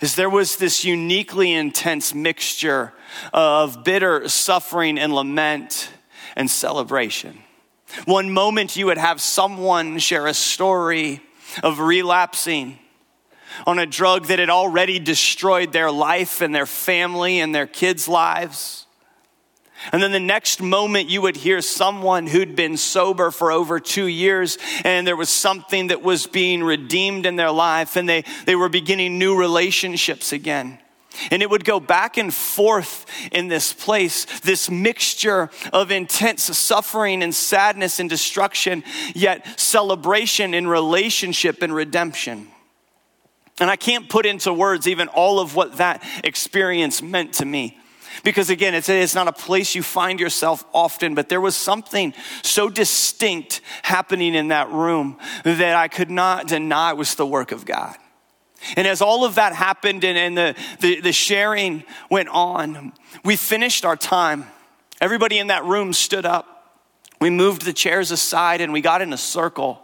is 0.00 0.14
there 0.14 0.30
was 0.30 0.56
this 0.56 0.84
uniquely 0.84 1.52
intense 1.52 2.14
mixture 2.14 2.92
of 3.32 3.84
bitter 3.84 4.28
suffering 4.28 4.98
and 4.98 5.14
lament 5.14 5.90
and 6.36 6.50
celebration. 6.50 7.38
One 8.04 8.30
moment 8.32 8.76
you 8.76 8.86
would 8.86 8.98
have 8.98 9.20
someone 9.20 9.98
share 9.98 10.26
a 10.26 10.34
story 10.34 11.22
of 11.62 11.80
relapsing 11.80 12.78
on 13.66 13.78
a 13.78 13.86
drug 13.86 14.26
that 14.26 14.38
had 14.38 14.50
already 14.50 14.98
destroyed 14.98 15.72
their 15.72 15.90
life 15.90 16.40
and 16.40 16.54
their 16.54 16.66
family 16.66 17.40
and 17.40 17.54
their 17.54 17.66
kids' 17.66 18.08
lives. 18.08 18.85
And 19.92 20.02
then 20.02 20.12
the 20.12 20.20
next 20.20 20.60
moment, 20.60 21.10
you 21.10 21.22
would 21.22 21.36
hear 21.36 21.60
someone 21.60 22.26
who'd 22.26 22.56
been 22.56 22.76
sober 22.76 23.30
for 23.30 23.52
over 23.52 23.78
two 23.78 24.06
years, 24.06 24.58
and 24.84 25.06
there 25.06 25.16
was 25.16 25.28
something 25.28 25.88
that 25.88 26.02
was 26.02 26.26
being 26.26 26.62
redeemed 26.62 27.26
in 27.26 27.36
their 27.36 27.50
life, 27.50 27.96
and 27.96 28.08
they, 28.08 28.24
they 28.46 28.56
were 28.56 28.68
beginning 28.68 29.18
new 29.18 29.36
relationships 29.36 30.32
again. 30.32 30.78
And 31.30 31.42
it 31.42 31.48
would 31.48 31.64
go 31.64 31.80
back 31.80 32.18
and 32.18 32.32
forth 32.32 33.06
in 33.32 33.48
this 33.48 33.72
place, 33.72 34.26
this 34.40 34.70
mixture 34.70 35.50
of 35.72 35.90
intense 35.90 36.44
suffering 36.44 37.22
and 37.22 37.34
sadness 37.34 38.00
and 38.00 38.10
destruction, 38.10 38.84
yet 39.14 39.58
celebration 39.58 40.52
and 40.52 40.68
relationship 40.68 41.62
and 41.62 41.74
redemption. 41.74 42.48
And 43.58 43.70
I 43.70 43.76
can't 43.76 44.08
put 44.08 44.26
into 44.26 44.52
words 44.52 44.86
even 44.86 45.08
all 45.08 45.40
of 45.40 45.54
what 45.54 45.78
that 45.78 46.04
experience 46.22 47.00
meant 47.00 47.34
to 47.34 47.46
me. 47.46 47.78
Because 48.24 48.50
again, 48.50 48.74
it's, 48.74 48.88
it's 48.88 49.14
not 49.14 49.28
a 49.28 49.32
place 49.32 49.74
you 49.74 49.82
find 49.82 50.18
yourself 50.20 50.64
often, 50.72 51.14
but 51.14 51.28
there 51.28 51.40
was 51.40 51.56
something 51.56 52.14
so 52.42 52.68
distinct 52.68 53.60
happening 53.82 54.34
in 54.34 54.48
that 54.48 54.70
room 54.70 55.18
that 55.44 55.76
I 55.76 55.88
could 55.88 56.10
not 56.10 56.48
deny 56.48 56.92
was 56.92 57.14
the 57.14 57.26
work 57.26 57.52
of 57.52 57.64
God. 57.64 57.96
And 58.76 58.86
as 58.86 59.00
all 59.00 59.24
of 59.24 59.36
that 59.36 59.54
happened 59.54 60.02
and, 60.04 60.16
and 60.16 60.36
the, 60.36 60.56
the, 60.80 61.00
the 61.00 61.12
sharing 61.12 61.84
went 62.10 62.28
on, 62.30 62.92
we 63.24 63.36
finished 63.36 63.84
our 63.84 63.96
time. 63.96 64.46
Everybody 65.00 65.38
in 65.38 65.48
that 65.48 65.64
room 65.64 65.92
stood 65.92 66.24
up. 66.24 66.80
We 67.20 67.30
moved 67.30 67.64
the 67.64 67.72
chairs 67.72 68.10
aside 68.10 68.60
and 68.60 68.72
we 68.72 68.80
got 68.80 69.02
in 69.02 69.12
a 69.12 69.18
circle. 69.18 69.80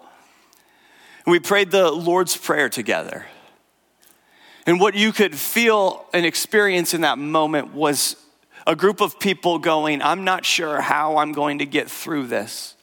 We 1.26 1.38
prayed 1.38 1.70
the 1.70 1.90
Lord's 1.90 2.36
Prayer 2.36 2.68
together. 2.68 3.26
And 4.66 4.78
what 4.80 4.94
you 4.94 5.12
could 5.12 5.34
feel 5.36 6.06
and 6.12 6.24
experience 6.24 6.94
in 6.94 7.00
that 7.00 7.18
moment 7.18 7.74
was 7.74 8.16
a 8.66 8.76
group 8.76 9.00
of 9.00 9.18
people 9.18 9.58
going, 9.58 10.02
I'm 10.02 10.24
not 10.24 10.44
sure 10.44 10.80
how 10.80 11.16
I'm 11.16 11.32
going 11.32 11.58
to 11.58 11.66
get 11.66 11.90
through 11.90 12.28
this, 12.28 12.76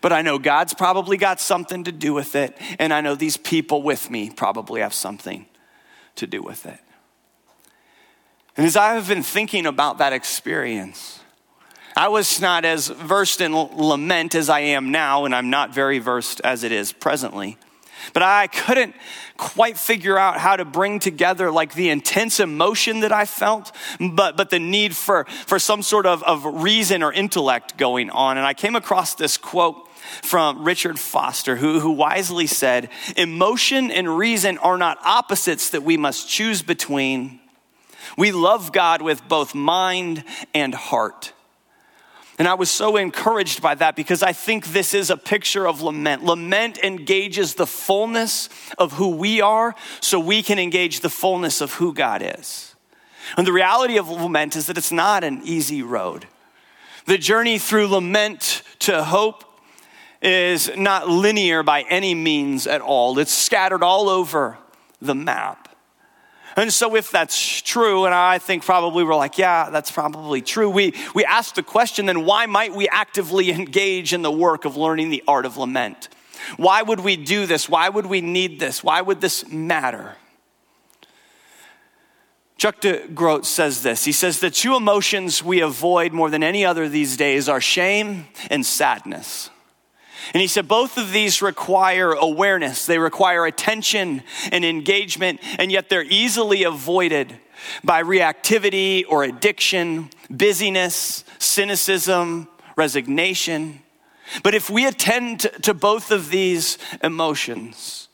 but 0.00 0.12
I 0.12 0.22
know 0.22 0.38
God's 0.38 0.72
probably 0.72 1.16
got 1.16 1.40
something 1.40 1.84
to 1.84 1.92
do 1.92 2.14
with 2.14 2.34
it, 2.34 2.56
and 2.78 2.92
I 2.92 3.00
know 3.02 3.14
these 3.14 3.36
people 3.36 3.82
with 3.82 4.10
me 4.10 4.30
probably 4.30 4.80
have 4.80 4.94
something 4.94 5.46
to 6.16 6.26
do 6.26 6.42
with 6.42 6.64
it. 6.64 6.80
And 8.56 8.66
as 8.66 8.76
I 8.76 8.94
have 8.94 9.08
been 9.08 9.22
thinking 9.22 9.66
about 9.66 9.98
that 9.98 10.12
experience, 10.12 11.20
I 11.96 12.08
was 12.08 12.40
not 12.40 12.64
as 12.64 12.88
versed 12.88 13.40
in 13.40 13.54
lament 13.54 14.34
as 14.34 14.48
I 14.48 14.60
am 14.60 14.90
now, 14.90 15.24
and 15.24 15.34
I'm 15.34 15.50
not 15.50 15.74
very 15.74 15.98
versed 15.98 16.40
as 16.44 16.64
it 16.64 16.72
is 16.72 16.92
presently. 16.92 17.58
But 18.12 18.22
I 18.22 18.46
couldn't 18.46 18.94
quite 19.36 19.78
figure 19.78 20.18
out 20.18 20.38
how 20.38 20.56
to 20.56 20.64
bring 20.64 20.98
together 20.98 21.50
like 21.50 21.74
the 21.74 21.90
intense 21.90 22.40
emotion 22.40 23.00
that 23.00 23.12
I 23.12 23.24
felt, 23.24 23.72
but, 23.98 24.36
but 24.36 24.50
the 24.50 24.58
need 24.58 24.94
for, 24.94 25.24
for 25.46 25.58
some 25.58 25.82
sort 25.82 26.06
of, 26.06 26.22
of 26.22 26.44
reason 26.62 27.02
or 27.02 27.12
intellect 27.12 27.76
going 27.76 28.10
on. 28.10 28.36
And 28.36 28.46
I 28.46 28.54
came 28.54 28.76
across 28.76 29.14
this 29.14 29.36
quote 29.36 29.88
from 30.22 30.64
Richard 30.64 30.98
Foster, 30.98 31.56
who, 31.56 31.80
who 31.80 31.92
wisely 31.92 32.46
said, 32.46 32.90
Emotion 33.16 33.90
and 33.90 34.16
reason 34.16 34.58
are 34.58 34.76
not 34.76 34.98
opposites 35.04 35.70
that 35.70 35.82
we 35.82 35.96
must 35.96 36.28
choose 36.28 36.62
between. 36.62 37.40
We 38.16 38.32
love 38.32 38.72
God 38.72 39.02
with 39.02 39.26
both 39.28 39.54
mind 39.54 40.24
and 40.54 40.74
heart. 40.74 41.32
And 42.40 42.48
I 42.48 42.54
was 42.54 42.70
so 42.70 42.96
encouraged 42.96 43.60
by 43.60 43.74
that 43.74 43.94
because 43.94 44.22
I 44.22 44.32
think 44.32 44.68
this 44.68 44.94
is 44.94 45.10
a 45.10 45.16
picture 45.18 45.68
of 45.68 45.82
lament. 45.82 46.24
Lament 46.24 46.78
engages 46.78 47.54
the 47.54 47.66
fullness 47.66 48.48
of 48.78 48.94
who 48.94 49.10
we 49.10 49.42
are 49.42 49.74
so 50.00 50.18
we 50.18 50.42
can 50.42 50.58
engage 50.58 51.00
the 51.00 51.10
fullness 51.10 51.60
of 51.60 51.74
who 51.74 51.92
God 51.92 52.22
is. 52.24 52.74
And 53.36 53.46
the 53.46 53.52
reality 53.52 53.98
of 53.98 54.08
lament 54.08 54.56
is 54.56 54.68
that 54.68 54.78
it's 54.78 54.90
not 54.90 55.22
an 55.22 55.42
easy 55.44 55.82
road. 55.82 56.28
The 57.04 57.18
journey 57.18 57.58
through 57.58 57.88
lament 57.88 58.62
to 58.78 59.04
hope 59.04 59.44
is 60.22 60.70
not 60.74 61.10
linear 61.10 61.62
by 61.62 61.82
any 61.90 62.14
means 62.14 62.66
at 62.66 62.80
all, 62.80 63.18
it's 63.18 63.34
scattered 63.34 63.82
all 63.82 64.08
over 64.08 64.56
the 65.02 65.14
map. 65.14 65.59
And 66.56 66.72
so, 66.72 66.96
if 66.96 67.10
that's 67.10 67.62
true, 67.62 68.04
and 68.04 68.14
I 68.14 68.38
think 68.38 68.64
probably 68.64 69.04
we're 69.04 69.14
like, 69.14 69.38
yeah, 69.38 69.70
that's 69.70 69.90
probably 69.90 70.42
true, 70.42 70.68
we, 70.70 70.94
we 71.14 71.24
ask 71.24 71.54
the 71.54 71.62
question 71.62 72.06
then 72.06 72.24
why 72.24 72.46
might 72.46 72.74
we 72.74 72.88
actively 72.88 73.50
engage 73.60 74.12
in 74.12 74.22
the 74.22 74.32
work 74.32 74.64
of 74.64 74.76
learning 74.76 75.10
the 75.10 75.22
art 75.26 75.46
of 75.46 75.56
lament? 75.56 76.08
Why 76.56 76.82
would 76.82 77.00
we 77.00 77.16
do 77.16 77.46
this? 77.46 77.68
Why 77.68 77.88
would 77.88 78.06
we 78.06 78.20
need 78.20 78.60
this? 78.60 78.82
Why 78.82 79.00
would 79.00 79.20
this 79.20 79.46
matter? 79.48 80.16
Chuck 82.56 82.80
DeGroat 82.82 83.46
says 83.46 83.82
this. 83.82 84.04
He 84.04 84.12
says 84.12 84.40
the 84.40 84.50
two 84.50 84.76
emotions 84.76 85.42
we 85.42 85.60
avoid 85.60 86.12
more 86.12 86.28
than 86.28 86.42
any 86.42 86.64
other 86.64 86.88
these 86.90 87.16
days 87.16 87.48
are 87.48 87.60
shame 87.60 88.26
and 88.50 88.66
sadness. 88.66 89.48
And 90.34 90.40
he 90.40 90.46
said 90.46 90.68
both 90.68 90.96
of 90.98 91.12
these 91.12 91.42
require 91.42 92.12
awareness, 92.12 92.86
they 92.86 92.98
require 92.98 93.46
attention 93.46 94.22
and 94.52 94.64
engagement, 94.64 95.40
and 95.58 95.72
yet 95.72 95.88
they're 95.88 96.04
easily 96.04 96.64
avoided 96.64 97.38
by 97.84 98.02
reactivity 98.02 99.04
or 99.08 99.24
addiction, 99.24 100.10
busyness, 100.30 101.24
cynicism, 101.38 102.48
resignation. 102.76 103.80
But 104.42 104.54
if 104.54 104.70
we 104.70 104.86
attend 104.86 105.40
to 105.62 105.74
both 105.74 106.10
of 106.10 106.30
these 106.30 106.78
emotions, 107.02 108.08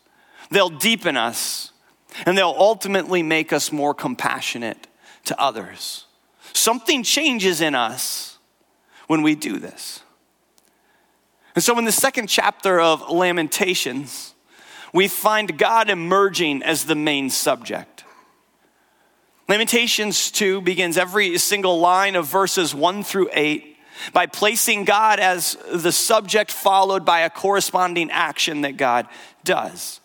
they'll 0.51 0.71
deepen 0.71 1.17
us 1.17 1.73
and 2.25 2.37
they'll 2.37 2.55
ultimately 2.57 3.23
make 3.23 3.53
us 3.53 3.71
more 3.71 3.95
compassionate 3.95 4.87
to 5.25 5.39
others. 5.41 6.07
Something 6.53 7.03
changes 7.03 7.61
in 7.61 7.75
us 7.75 8.39
when 9.07 9.23
we 9.23 9.35
do 9.35 9.59
this. 9.59 10.03
And 11.57 11.65
so, 11.65 11.79
in 11.79 11.87
the 11.87 11.93
second 11.93 12.29
chapter 12.29 12.79
of 12.79 13.11
Lamentations, 13.11 14.35
we 14.93 15.09
find 15.09 15.59
God 15.59 15.89
emerging 15.89 16.63
as 16.63 16.85
the 16.85 16.95
main 16.95 17.31
subject. 17.31 18.05
Lamentations 19.49 20.31
2 20.31 20.61
begins 20.61 20.99
every 20.99 21.39
single 21.39 21.81
line 21.81 22.15
of 22.15 22.27
verses 22.27 22.75
1 22.75 23.03
through 23.05 23.31
8 23.33 23.77
by 24.13 24.27
placing 24.27 24.85
God 24.85 25.19
as 25.19 25.57
the 25.73 25.93
subject, 25.93 26.53
followed 26.53 27.07
by 27.07 27.21
a 27.21 27.31
corresponding 27.31 28.11
action 28.11 28.61
that 28.61 28.77
God 28.77 29.07
does. 29.43 30.01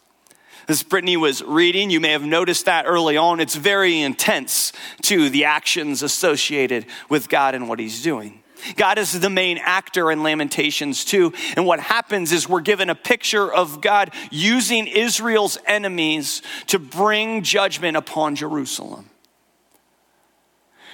As 0.70 0.84
Brittany 0.84 1.17
was 1.17 1.43
reading, 1.43 1.89
you 1.89 2.00
may 2.00 2.12
have 2.12 2.24
noticed 2.24 2.63
that 2.63 2.86
early 2.88 3.17
on, 3.17 3.41
it's 3.41 3.55
very 3.55 4.00
intense 4.00 4.72
to 5.01 5.29
the 5.29 5.43
actions 5.43 6.01
associated 6.01 6.86
with 7.10 7.27
God 7.27 7.55
and 7.55 7.67
what 7.67 7.79
He's 7.79 8.01
doing. 8.01 8.40
God 8.75 8.97
is 8.97 9.19
the 9.19 9.29
main 9.29 9.57
actor 9.57 10.11
in 10.11 10.23
Lamentations 10.23 11.05
2. 11.05 11.33
And 11.55 11.65
what 11.65 11.79
happens 11.79 12.31
is 12.31 12.47
we're 12.47 12.61
given 12.61 12.89
a 12.89 12.95
picture 12.95 13.51
of 13.51 13.81
God 13.81 14.13
using 14.29 14.87
Israel's 14.87 15.57
enemies 15.65 16.41
to 16.67 16.79
bring 16.79 17.43
judgment 17.43 17.97
upon 17.97 18.35
Jerusalem. 18.35 19.09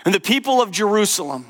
And 0.05 0.13
the 0.13 0.19
people 0.19 0.61
of 0.61 0.71
Jerusalem, 0.71 1.47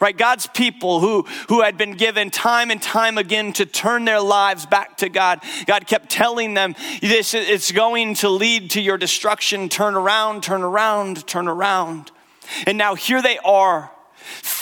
right, 0.00 0.16
God's 0.16 0.46
people 0.46 1.00
who, 1.00 1.22
who 1.48 1.62
had 1.62 1.78
been 1.78 1.92
given 1.92 2.30
time 2.30 2.70
and 2.70 2.82
time 2.82 3.16
again 3.16 3.52
to 3.54 3.64
turn 3.64 4.04
their 4.04 4.20
lives 4.20 4.66
back 4.66 4.98
to 4.98 5.08
God, 5.08 5.40
God 5.66 5.86
kept 5.86 6.10
telling 6.10 6.54
them, 6.54 6.74
this, 7.00 7.32
it's 7.32 7.72
going 7.72 8.14
to 8.16 8.28
lead 8.28 8.72
to 8.72 8.80
your 8.80 8.98
destruction. 8.98 9.68
Turn 9.70 9.94
around, 9.94 10.42
turn 10.42 10.62
around, 10.62 11.26
turn 11.26 11.48
around. 11.48 12.10
And 12.66 12.76
now 12.76 12.94
here 12.94 13.22
they 13.22 13.38
are 13.38 13.90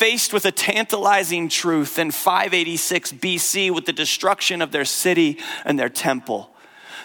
faced 0.01 0.33
with 0.33 0.47
a 0.47 0.51
tantalizing 0.51 1.47
truth 1.47 1.99
in 1.99 2.11
586 2.11 3.13
BC 3.13 3.71
with 3.71 3.85
the 3.85 3.93
destruction 3.93 4.63
of 4.63 4.73
their 4.73 4.87
city 4.87 5.39
and 5.67 5.79
their 5.79 5.91
temple. 5.91 6.51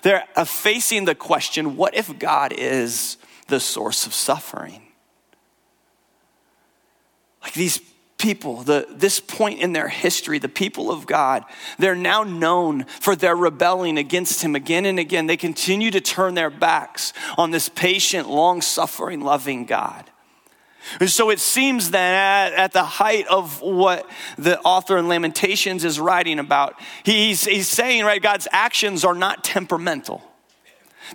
They're 0.02 0.24
uh, 0.34 0.46
facing 0.46 1.04
the 1.04 1.14
question 1.14 1.76
what 1.76 1.94
if 1.94 2.18
God 2.18 2.54
is 2.54 3.18
the 3.50 3.60
source 3.60 4.08
of 4.08 4.14
suffering? 4.14 4.82
Like 7.44 7.52
these 7.52 7.82
people, 8.18 8.64
the, 8.64 8.88
this 8.90 9.20
point 9.20 9.60
in 9.60 9.74
their 9.74 9.90
history, 9.90 10.40
the 10.40 10.48
people 10.48 10.90
of 10.90 11.06
God, 11.06 11.44
they're 11.78 11.96
now 11.96 12.24
known 12.24 12.86
for 12.86 13.14
their 13.14 13.36
rebelling 13.36 13.98
against 13.98 14.42
Him 14.42 14.56
again 14.56 14.86
and 14.86 15.00
again. 15.00 15.28
They 15.28 15.36
continue 15.36 15.92
to 15.92 16.00
turn 16.00 16.36
their 16.36 16.50
backs 16.50 17.12
on 17.38 17.52
this 17.52 17.68
patient, 17.68 18.30
long 18.30 18.62
suffering, 18.62 19.20
loving 19.20 19.66
God. 19.66 20.10
And 21.00 21.10
so 21.10 21.30
it 21.30 21.40
seems 21.40 21.92
then 21.92 22.14
at, 22.14 22.54
at, 22.54 22.72
the 22.72 22.84
height 22.84 23.28
of 23.28 23.62
what 23.62 24.10
the 24.38 24.60
author 24.62 24.98
in 24.98 25.08
Lamentations 25.08 25.84
is 25.84 26.00
writing 26.00 26.40
about, 26.40 26.80
he's, 27.04 27.46
he's 27.46 27.68
saying, 27.68 28.06
right, 28.06 28.22
God's 28.22 28.48
actions 28.52 29.04
are 29.04 29.16
not 29.16 29.44
temperamental. 29.44 30.22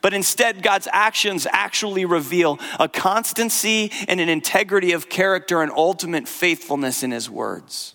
But 0.03 0.15
instead, 0.15 0.63
God's 0.63 0.89
actions 0.93 1.47
actually 1.51 2.05
reveal 2.05 2.59
a 2.79 2.89
constancy 2.89 3.91
and 4.09 4.21
an 4.21 4.29
integrity 4.29 4.93
of 4.93 5.09
character 5.09 5.63
and 5.63 5.73
ultimate 5.73 6.29
faithfulness 6.29 7.03
in 7.03 7.11
his 7.11 7.29
words. 7.29 7.95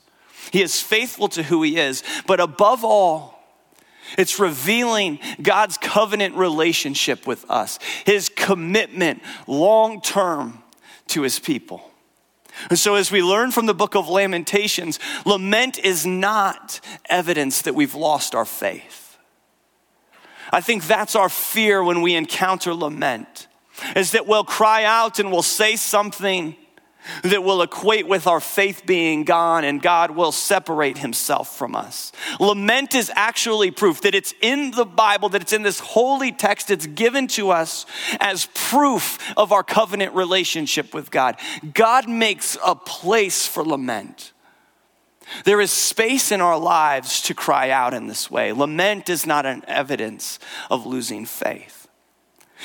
He 0.51 0.61
is 0.61 0.81
faithful 0.81 1.27
to 1.29 1.43
who 1.43 1.63
he 1.63 1.77
is, 1.77 2.03
but 2.27 2.39
above 2.39 2.83
all, 2.83 3.35
it's 4.17 4.39
revealing 4.39 5.19
God's 5.41 5.77
covenant 5.77 6.35
relationship 6.35 7.25
with 7.25 7.49
us, 7.49 7.79
his 8.05 8.29
commitment 8.29 9.23
long 9.47 10.01
term 10.01 10.61
to 11.07 11.21
his 11.21 11.39
people. 11.39 11.91
And 12.69 12.79
so, 12.79 12.95
as 12.95 13.11
we 13.11 13.21
learn 13.21 13.51
from 13.51 13.65
the 13.65 13.73
book 13.73 13.95
of 13.95 14.07
Lamentations, 14.07 14.99
lament 15.25 15.77
is 15.77 16.05
not 16.05 16.79
evidence 17.09 17.63
that 17.63 17.75
we've 17.75 17.95
lost 17.95 18.33
our 18.33 18.45
faith. 18.45 19.17
I 20.51 20.61
think 20.61 20.87
that's 20.87 21.15
our 21.15 21.29
fear 21.29 21.83
when 21.83 22.01
we 22.01 22.15
encounter 22.15 22.73
lament, 22.73 23.47
is 23.95 24.11
that 24.11 24.25
we'll 24.25 24.45
cry 24.45 24.85
out 24.85 25.19
and 25.19 25.31
we'll 25.31 25.41
say 25.41 25.75
something 25.75 26.55
that 27.23 27.43
will 27.43 27.61
equate 27.61 28.07
with 28.07 28.27
our 28.27 28.39
faith 28.39 28.83
being 28.85 29.23
gone 29.23 29.63
and 29.63 29.81
God 29.81 30.11
will 30.11 30.31
separate 30.31 30.97
himself 30.97 31.57
from 31.57 31.75
us. 31.75 32.11
Lament 32.39 32.95
is 32.95 33.11
actually 33.15 33.71
proof 33.71 34.01
that 34.01 34.15
it's 34.15 34.33
in 34.41 34.71
the 34.71 34.85
Bible, 34.85 35.29
that 35.29 35.41
it's 35.41 35.53
in 35.53 35.63
this 35.63 35.79
holy 35.79 36.31
text, 36.31 36.71
it's 36.71 36.87
given 36.87 37.27
to 37.29 37.51
us 37.51 37.85
as 38.19 38.47
proof 38.53 39.17
of 39.37 39.51
our 39.51 39.63
covenant 39.63 40.13
relationship 40.13 40.93
with 40.93 41.11
God. 41.11 41.37
God 41.73 42.09
makes 42.09 42.57
a 42.65 42.75
place 42.75 43.45
for 43.45 43.63
lament. 43.63 44.33
There 45.43 45.61
is 45.61 45.71
space 45.71 46.31
in 46.31 46.41
our 46.41 46.59
lives 46.59 47.21
to 47.23 47.33
cry 47.33 47.69
out 47.69 47.93
in 47.93 48.07
this 48.07 48.29
way. 48.29 48.51
Lament 48.51 49.09
is 49.09 49.25
not 49.25 49.45
an 49.45 49.63
evidence 49.67 50.39
of 50.69 50.85
losing 50.85 51.25
faith. 51.25 51.84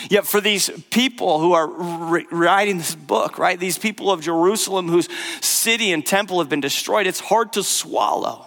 Yet, 0.09 0.27
for 0.27 0.41
these 0.41 0.71
people 0.91 1.41
who 1.41 1.53
are 1.53 1.67
writing 1.67 2.79
this 2.79 2.95
book, 2.95 3.39
right, 3.39 3.59
these 3.59 3.79
people 3.79 4.11
of 4.11 4.21
Jerusalem 4.21 4.89
whose 4.89 5.09
city 5.41 5.93
and 5.93 6.05
temple 6.05 6.39
have 6.39 6.49
been 6.49 6.61
destroyed, 6.61 7.07
it's 7.07 7.21
hard 7.21 7.53
to 7.55 7.63
swallow 7.63 8.47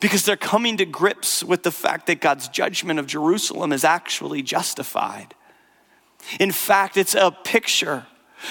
because 0.00 0.24
they're 0.24 0.36
coming 0.36 0.76
to 0.76 0.84
grips 0.84 1.42
with 1.42 1.62
the 1.62 1.70
fact 1.70 2.06
that 2.06 2.20
God's 2.20 2.48
judgment 2.48 3.00
of 3.00 3.06
Jerusalem 3.06 3.72
is 3.72 3.84
actually 3.84 4.42
justified. 4.42 5.34
In 6.38 6.52
fact, 6.52 6.96
it's 6.96 7.14
a 7.14 7.30
picture 7.30 8.06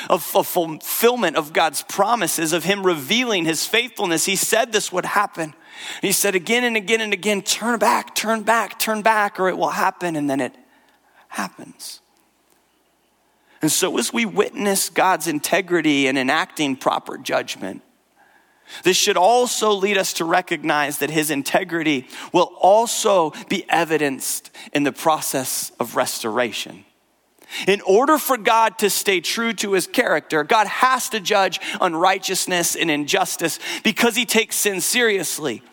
of 0.09 0.21
fulfillment 0.23 1.37
of 1.37 1.53
God's 1.53 1.83
promises, 1.83 2.51
of 2.53 2.63
Him 2.63 2.85
revealing 2.85 3.45
His 3.45 3.65
faithfulness. 3.65 4.25
He 4.25 4.35
said 4.35 4.71
this 4.71 4.91
would 4.91 5.05
happen. 5.05 5.53
He 6.01 6.11
said 6.11 6.35
again 6.35 6.63
and 6.63 6.75
again 6.75 7.01
and 7.01 7.13
again, 7.13 7.41
turn 7.41 7.79
back, 7.79 8.15
turn 8.15 8.43
back, 8.43 8.79
turn 8.79 9.01
back, 9.01 9.39
or 9.39 9.47
it 9.47 9.57
will 9.57 9.69
happen. 9.69 10.15
And 10.15 10.29
then 10.29 10.41
it 10.41 10.55
happens. 11.27 12.01
And 13.61 13.71
so, 13.71 13.97
as 13.97 14.13
we 14.13 14.25
witness 14.25 14.89
God's 14.89 15.27
integrity 15.27 16.07
in 16.07 16.17
enacting 16.17 16.75
proper 16.75 17.17
judgment, 17.17 17.81
this 18.83 18.97
should 18.97 19.17
also 19.17 19.71
lead 19.71 19.97
us 19.97 20.13
to 20.13 20.25
recognize 20.25 20.99
that 20.99 21.09
his 21.09 21.31
integrity 21.31 22.07
will 22.33 22.51
also 22.59 23.31
be 23.49 23.65
evidenced 23.69 24.51
in 24.73 24.83
the 24.83 24.91
process 24.91 25.71
of 25.79 25.95
restoration. 25.95 26.83
In 27.65 27.79
order 27.81 28.17
for 28.17 28.37
God 28.37 28.77
to 28.79 28.89
stay 28.89 29.21
true 29.21 29.53
to 29.53 29.71
his 29.71 29.87
character, 29.87 30.43
God 30.43 30.67
has 30.67 31.09
to 31.09 31.19
judge 31.19 31.61
unrighteousness 31.79 32.75
and 32.75 32.91
injustice 32.91 33.59
because 33.83 34.15
he 34.15 34.25
takes 34.25 34.57
sin 34.57 34.81
seriously. 34.81 35.63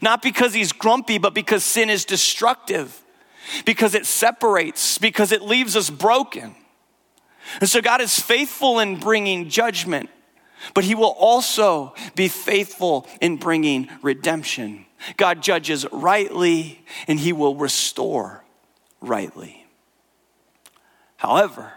Not 0.00 0.22
because 0.22 0.54
he's 0.54 0.72
grumpy, 0.72 1.18
but 1.18 1.34
because 1.34 1.64
sin 1.64 1.90
is 1.90 2.04
destructive, 2.04 3.02
because 3.64 3.94
it 3.94 4.06
separates, 4.06 4.98
because 4.98 5.32
it 5.32 5.42
leaves 5.42 5.76
us 5.76 5.90
broken. 5.90 6.54
And 7.60 7.68
so 7.68 7.80
God 7.80 8.00
is 8.00 8.18
faithful 8.18 8.80
in 8.80 8.98
bringing 8.98 9.48
judgment, 9.48 10.10
but 10.74 10.84
he 10.84 10.94
will 10.94 11.14
also 11.18 11.94
be 12.14 12.28
faithful 12.28 13.06
in 13.20 13.36
bringing 13.36 13.88
redemption. 14.02 14.86
God 15.16 15.42
judges 15.42 15.86
rightly, 15.92 16.84
and 17.06 17.20
he 17.20 17.32
will 17.32 17.54
restore 17.54 18.44
rightly. 19.00 19.66
However, 21.18 21.72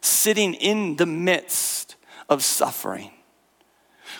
sitting 0.00 0.54
in 0.54 0.96
the 0.96 1.06
midst 1.06 1.96
of 2.28 2.42
suffering, 2.42 3.10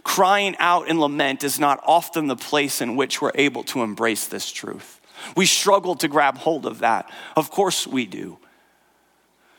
crying 0.02 0.56
out 0.58 0.88
in 0.88 1.00
lament 1.00 1.42
is 1.44 1.58
not 1.58 1.82
often 1.84 2.26
the 2.26 2.36
place 2.36 2.80
in 2.80 2.96
which 2.96 3.20
we're 3.20 3.32
able 3.34 3.64
to 3.64 3.82
embrace 3.82 4.26
this 4.26 4.50
truth. 4.50 5.00
We 5.36 5.46
struggle 5.46 5.94
to 5.96 6.08
grab 6.08 6.38
hold 6.38 6.66
of 6.66 6.80
that. 6.80 7.10
Of 7.36 7.50
course 7.50 7.86
we 7.86 8.06
do, 8.06 8.38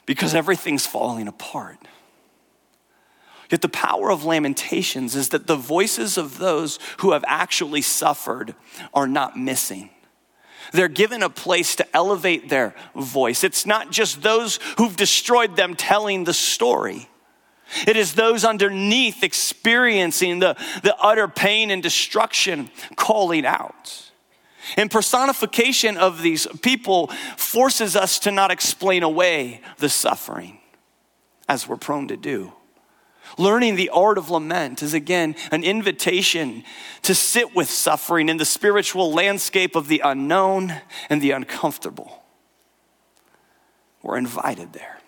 because 0.05 0.35
everything's 0.35 0.85
falling 0.85 1.27
apart. 1.27 1.77
Yet 3.51 3.61
the 3.61 3.69
power 3.69 4.11
of 4.11 4.25
lamentations 4.25 5.15
is 5.15 5.29
that 5.29 5.47
the 5.47 5.55
voices 5.55 6.17
of 6.17 6.39
those 6.39 6.79
who 6.99 7.11
have 7.11 7.23
actually 7.27 7.81
suffered 7.81 8.55
are 8.93 9.07
not 9.07 9.37
missing. 9.37 9.91
They're 10.71 10.87
given 10.87 11.21
a 11.21 11.29
place 11.29 11.75
to 11.75 11.95
elevate 11.95 12.49
their 12.49 12.73
voice. 12.95 13.43
It's 13.43 13.65
not 13.65 13.91
just 13.91 14.23
those 14.23 14.59
who've 14.77 14.95
destroyed 14.95 15.55
them 15.55 15.75
telling 15.75 16.23
the 16.23 16.33
story. 16.33 17.07
It 17.87 17.97
is 17.97 18.13
those 18.13 18.43
underneath 18.43 19.23
experiencing 19.23 20.39
the, 20.39 20.55
the 20.83 20.95
utter 20.97 21.27
pain 21.27 21.71
and 21.71 21.81
destruction 21.81 22.69
calling 22.95 23.45
out. 23.45 24.04
And 24.77 24.89
personification 24.89 25.97
of 25.97 26.21
these 26.21 26.47
people 26.61 27.07
forces 27.37 27.95
us 27.95 28.19
to 28.19 28.31
not 28.31 28.51
explain 28.51 29.03
away 29.03 29.61
the 29.77 29.89
suffering 29.89 30.59
as 31.47 31.67
we're 31.67 31.77
prone 31.77 32.07
to 32.07 32.17
do. 32.17 32.53
Learning 33.37 33.75
the 33.75 33.89
art 33.89 34.17
of 34.17 34.29
lament 34.29 34.81
is 34.83 34.93
again 34.93 35.35
an 35.51 35.63
invitation 35.63 36.63
to 37.01 37.15
sit 37.15 37.55
with 37.55 37.69
suffering 37.69 38.29
in 38.29 38.37
the 38.37 38.45
spiritual 38.45 39.11
landscape 39.11 39.75
of 39.75 39.87
the 39.87 40.01
unknown 40.03 40.73
and 41.09 41.21
the 41.21 41.31
uncomfortable. 41.31 42.23
We're 44.03 44.17
invited 44.17 44.73
there. 44.73 44.99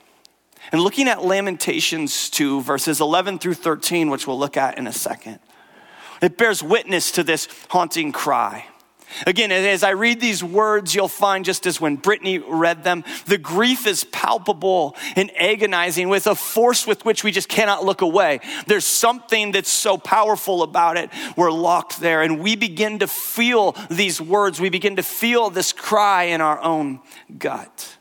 And 0.71 0.81
looking 0.81 1.07
at 1.07 1.23
Lamentations 1.23 2.29
2, 2.29 2.61
verses 2.61 2.99
11 2.99 3.39
through 3.39 3.53
13, 3.53 4.09
which 4.09 4.27
we'll 4.27 4.39
look 4.39 4.57
at 4.57 4.77
in 4.77 4.87
a 4.87 4.91
second, 4.91 5.39
it 6.21 6.37
bears 6.37 6.63
witness 6.63 7.11
to 7.11 7.23
this 7.23 7.47
haunting 7.69 8.11
cry. 8.11 8.65
Again, 9.25 9.51
as 9.51 9.83
I 9.83 9.91
read 9.91 10.19
these 10.19 10.43
words, 10.43 10.93
you'll 10.93 11.07
find 11.07 11.45
just 11.45 11.65
as 11.65 11.79
when 11.79 11.95
Brittany 11.95 12.39
read 12.39 12.83
them, 12.83 13.03
the 13.25 13.37
grief 13.37 13.87
is 13.87 14.03
palpable 14.03 14.95
and 15.15 15.31
agonizing 15.37 16.09
with 16.09 16.27
a 16.27 16.35
force 16.35 16.85
with 16.85 17.05
which 17.05 17.23
we 17.23 17.31
just 17.31 17.47
cannot 17.47 17.85
look 17.85 18.01
away. 18.01 18.41
There's 18.67 18.85
something 18.85 19.53
that's 19.53 19.71
so 19.71 19.97
powerful 19.97 20.61
about 20.61 20.97
it. 20.97 21.09
We're 21.35 21.51
locked 21.51 21.99
there 21.99 22.21
and 22.21 22.41
we 22.41 22.55
begin 22.55 22.99
to 22.99 23.07
feel 23.07 23.75
these 23.89 24.19
words. 24.19 24.59
We 24.59 24.69
begin 24.69 24.97
to 24.97 25.03
feel 25.03 25.49
this 25.49 25.71
cry 25.71 26.23
in 26.23 26.41
our 26.41 26.61
own 26.61 26.99
gut. 27.37 27.97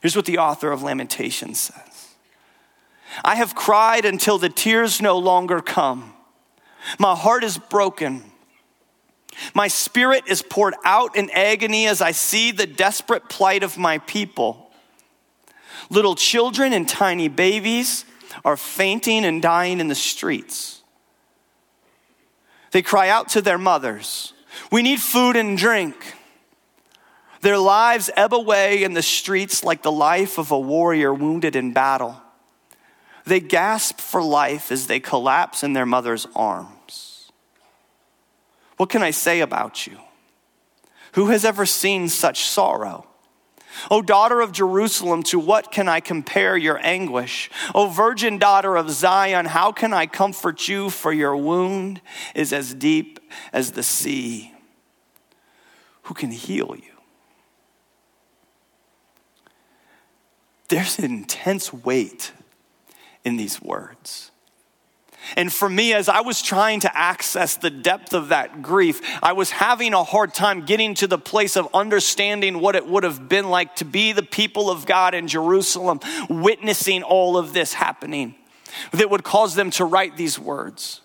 Here's 0.00 0.16
what 0.16 0.24
the 0.24 0.38
author 0.38 0.72
of 0.72 0.82
Lamentations 0.82 1.60
says 1.60 2.14
I 3.22 3.34
have 3.34 3.54
cried 3.54 4.04
until 4.04 4.38
the 4.38 4.48
tears 4.48 5.00
no 5.00 5.18
longer 5.18 5.60
come. 5.60 6.14
My 6.98 7.14
heart 7.14 7.44
is 7.44 7.58
broken. 7.58 8.29
My 9.54 9.68
spirit 9.68 10.24
is 10.26 10.42
poured 10.42 10.74
out 10.84 11.16
in 11.16 11.30
agony 11.30 11.86
as 11.86 12.00
I 12.00 12.12
see 12.12 12.50
the 12.50 12.66
desperate 12.66 13.28
plight 13.28 13.62
of 13.62 13.78
my 13.78 13.98
people. 13.98 14.70
Little 15.88 16.14
children 16.14 16.72
and 16.72 16.88
tiny 16.88 17.28
babies 17.28 18.04
are 18.44 18.56
fainting 18.56 19.24
and 19.24 19.42
dying 19.42 19.80
in 19.80 19.88
the 19.88 19.94
streets. 19.94 20.82
They 22.72 22.82
cry 22.82 23.08
out 23.08 23.30
to 23.30 23.42
their 23.42 23.58
mothers, 23.58 24.32
We 24.70 24.82
need 24.82 25.00
food 25.00 25.36
and 25.36 25.56
drink. 25.56 26.16
Their 27.40 27.58
lives 27.58 28.10
ebb 28.16 28.34
away 28.34 28.82
in 28.82 28.92
the 28.92 29.02
streets 29.02 29.64
like 29.64 29.82
the 29.82 29.92
life 29.92 30.36
of 30.38 30.50
a 30.50 30.58
warrior 30.58 31.14
wounded 31.14 31.56
in 31.56 31.72
battle. 31.72 32.20
They 33.24 33.40
gasp 33.40 33.98
for 33.98 34.22
life 34.22 34.70
as 34.70 34.86
they 34.86 35.00
collapse 35.00 35.62
in 35.62 35.72
their 35.72 35.86
mother's 35.86 36.26
arms. 36.36 36.68
What 38.80 38.88
can 38.88 39.02
I 39.02 39.10
say 39.10 39.40
about 39.40 39.86
you? 39.86 39.98
Who 41.12 41.26
has 41.26 41.44
ever 41.44 41.66
seen 41.66 42.08
such 42.08 42.46
sorrow? 42.46 43.06
O 43.90 44.00
daughter 44.00 44.40
of 44.40 44.52
Jerusalem, 44.52 45.22
to 45.24 45.38
what 45.38 45.70
can 45.70 45.86
I 45.86 46.00
compare 46.00 46.56
your 46.56 46.80
anguish? 46.82 47.50
O 47.74 47.88
virgin 47.88 48.38
daughter 48.38 48.76
of 48.76 48.90
Zion, 48.90 49.44
how 49.44 49.70
can 49.70 49.92
I 49.92 50.06
comfort 50.06 50.66
you? 50.66 50.88
For 50.88 51.12
your 51.12 51.36
wound 51.36 52.00
is 52.34 52.54
as 52.54 52.72
deep 52.72 53.20
as 53.52 53.72
the 53.72 53.82
sea. 53.82 54.54
Who 56.04 56.14
can 56.14 56.30
heal 56.30 56.74
you? 56.74 56.94
There's 60.68 60.98
an 60.98 61.04
intense 61.04 61.70
weight 61.70 62.32
in 63.26 63.36
these 63.36 63.60
words. 63.60 64.29
And 65.36 65.52
for 65.52 65.68
me, 65.68 65.92
as 65.92 66.08
I 66.08 66.20
was 66.20 66.42
trying 66.42 66.80
to 66.80 66.96
access 66.96 67.56
the 67.56 67.70
depth 67.70 68.14
of 68.14 68.28
that 68.28 68.62
grief, 68.62 69.00
I 69.22 69.32
was 69.32 69.50
having 69.50 69.94
a 69.94 70.04
hard 70.04 70.34
time 70.34 70.64
getting 70.64 70.94
to 70.94 71.06
the 71.06 71.18
place 71.18 71.56
of 71.56 71.68
understanding 71.74 72.60
what 72.60 72.76
it 72.76 72.86
would 72.86 73.04
have 73.04 73.28
been 73.28 73.50
like 73.50 73.76
to 73.76 73.84
be 73.84 74.12
the 74.12 74.22
people 74.22 74.70
of 74.70 74.86
God 74.86 75.14
in 75.14 75.28
Jerusalem, 75.28 76.00
witnessing 76.28 77.02
all 77.02 77.36
of 77.36 77.52
this 77.52 77.74
happening 77.74 78.34
that 78.92 79.10
would 79.10 79.24
cause 79.24 79.54
them 79.54 79.70
to 79.72 79.84
write 79.84 80.16
these 80.16 80.38
words. 80.38 81.00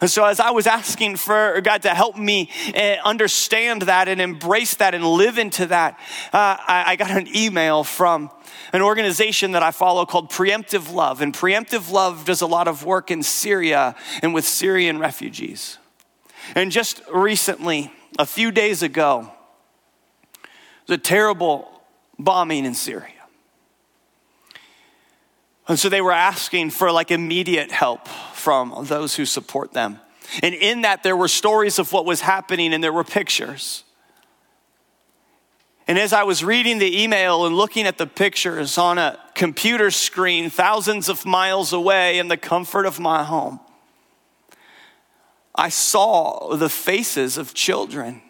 And 0.00 0.10
so, 0.10 0.24
as 0.24 0.40
I 0.40 0.50
was 0.50 0.66
asking 0.66 1.16
for 1.16 1.60
God 1.60 1.82
to 1.82 1.90
help 1.90 2.16
me 2.16 2.50
eh, 2.74 2.96
understand 3.04 3.82
that 3.82 4.08
and 4.08 4.20
embrace 4.20 4.74
that 4.74 4.94
and 4.94 5.04
live 5.04 5.38
into 5.38 5.66
that, 5.66 5.98
uh, 6.32 6.56
I 6.66 6.96
got 6.96 7.10
an 7.10 7.28
email 7.34 7.84
from 7.84 8.30
an 8.72 8.82
organization 8.82 9.52
that 9.52 9.62
I 9.62 9.70
follow 9.70 10.04
called 10.06 10.30
Preemptive 10.30 10.92
Love. 10.92 11.20
And 11.20 11.32
Preemptive 11.34 11.90
Love 11.90 12.24
does 12.24 12.42
a 12.42 12.46
lot 12.46 12.68
of 12.68 12.84
work 12.84 13.10
in 13.10 13.22
Syria 13.22 13.94
and 14.22 14.34
with 14.34 14.44
Syrian 14.44 14.98
refugees. 14.98 15.78
And 16.54 16.70
just 16.70 17.02
recently, 17.12 17.92
a 18.18 18.26
few 18.26 18.50
days 18.50 18.82
ago, 18.82 19.32
a 20.88 20.96
terrible 20.96 21.82
bombing 22.18 22.64
in 22.64 22.74
Syria. 22.74 23.12
And 25.68 25.78
so 25.78 25.90
they 25.90 26.00
were 26.00 26.12
asking 26.12 26.70
for 26.70 26.90
like 26.90 27.10
immediate 27.10 27.70
help 27.70 28.08
from 28.38 28.74
those 28.84 29.16
who 29.16 29.26
support 29.26 29.72
them. 29.72 30.00
And 30.42 30.54
in 30.54 30.82
that, 30.82 31.02
there 31.02 31.16
were 31.16 31.28
stories 31.28 31.78
of 31.78 31.92
what 31.92 32.04
was 32.04 32.20
happening 32.20 32.72
and 32.72 32.82
there 32.82 32.92
were 32.92 33.04
pictures. 33.04 33.84
And 35.86 35.98
as 35.98 36.12
I 36.12 36.24
was 36.24 36.44
reading 36.44 36.78
the 36.78 37.02
email 37.02 37.46
and 37.46 37.56
looking 37.56 37.86
at 37.86 37.96
the 37.96 38.06
pictures 38.06 38.76
on 38.76 38.98
a 38.98 39.18
computer 39.34 39.90
screen 39.90 40.50
thousands 40.50 41.08
of 41.08 41.24
miles 41.24 41.72
away 41.72 42.18
in 42.18 42.28
the 42.28 42.36
comfort 42.36 42.84
of 42.84 43.00
my 43.00 43.24
home, 43.24 43.58
I 45.54 45.70
saw 45.70 46.54
the 46.56 46.68
faces 46.68 47.38
of 47.38 47.54
children, 47.54 48.20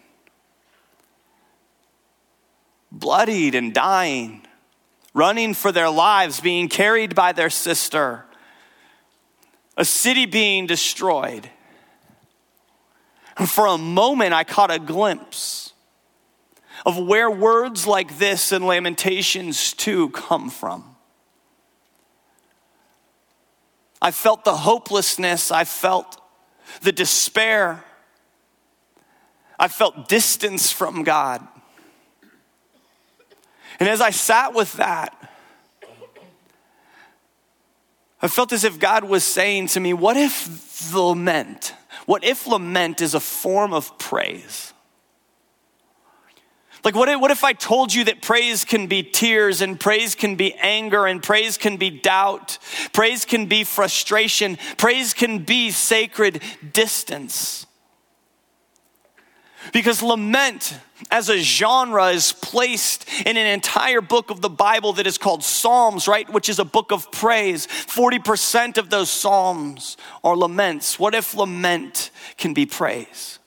bloodied 2.92 3.56
and 3.56 3.74
dying, 3.74 4.46
running 5.12 5.52
for 5.52 5.72
their 5.72 5.90
lives, 5.90 6.40
being 6.40 6.68
carried 6.68 7.16
by 7.16 7.32
their 7.32 7.50
sister, 7.50 8.24
a 9.78 9.84
city 9.84 10.26
being 10.26 10.66
destroyed. 10.66 11.48
And 13.38 13.48
for 13.48 13.66
a 13.66 13.78
moment, 13.78 14.34
I 14.34 14.42
caught 14.42 14.72
a 14.72 14.80
glimpse 14.80 15.72
of 16.84 16.98
where 16.98 17.30
words 17.30 17.86
like 17.86 18.18
this 18.18 18.50
and 18.52 18.66
Lamentations 18.66 19.72
2 19.72 20.10
come 20.10 20.50
from. 20.50 20.96
I 24.02 24.10
felt 24.10 24.44
the 24.44 24.56
hopelessness, 24.56 25.50
I 25.50 25.64
felt 25.64 26.20
the 26.82 26.92
despair, 26.92 27.84
I 29.58 29.68
felt 29.68 30.08
distance 30.08 30.70
from 30.70 31.04
God. 31.04 31.46
And 33.80 33.88
as 33.88 34.00
I 34.00 34.10
sat 34.10 34.54
with 34.54 34.72
that, 34.74 35.17
I 38.20 38.28
felt 38.28 38.52
as 38.52 38.64
if 38.64 38.78
God 38.78 39.04
was 39.04 39.24
saying 39.24 39.68
to 39.68 39.80
me, 39.80 39.92
What 39.92 40.16
if 40.16 40.92
lament? 40.94 41.74
What 42.06 42.24
if 42.24 42.46
lament 42.46 43.00
is 43.00 43.14
a 43.14 43.20
form 43.20 43.72
of 43.72 43.98
praise? 43.98 44.72
Like, 46.84 46.94
what 46.94 47.08
if, 47.08 47.20
what 47.20 47.30
if 47.30 47.44
I 47.44 47.52
told 47.52 47.92
you 47.92 48.04
that 48.04 48.22
praise 48.22 48.64
can 48.64 48.86
be 48.86 49.02
tears 49.02 49.60
and 49.60 49.78
praise 49.78 50.14
can 50.14 50.36
be 50.36 50.54
anger 50.54 51.06
and 51.06 51.22
praise 51.22 51.58
can 51.58 51.76
be 51.76 51.90
doubt, 51.90 52.58
praise 52.92 53.24
can 53.24 53.46
be 53.46 53.64
frustration, 53.64 54.58
praise 54.76 55.12
can 55.12 55.40
be 55.40 55.70
sacred 55.70 56.40
distance? 56.72 57.66
Because 59.72 60.02
lament 60.02 60.78
as 61.10 61.28
a 61.28 61.38
genre 61.38 62.08
is 62.08 62.32
placed 62.32 63.08
in 63.24 63.36
an 63.36 63.46
entire 63.46 64.00
book 64.00 64.30
of 64.30 64.40
the 64.40 64.48
Bible 64.48 64.92
that 64.94 65.06
is 65.06 65.18
called 65.18 65.44
Psalms, 65.44 66.08
right? 66.08 66.28
Which 66.32 66.48
is 66.48 66.58
a 66.58 66.64
book 66.64 66.92
of 66.92 67.10
praise. 67.12 67.66
40% 67.66 68.78
of 68.78 68.90
those 68.90 69.10
Psalms 69.10 69.96
are 70.24 70.36
laments. 70.36 70.98
What 70.98 71.14
if 71.14 71.34
lament 71.34 72.10
can 72.36 72.54
be 72.54 72.66
praise? 72.66 73.38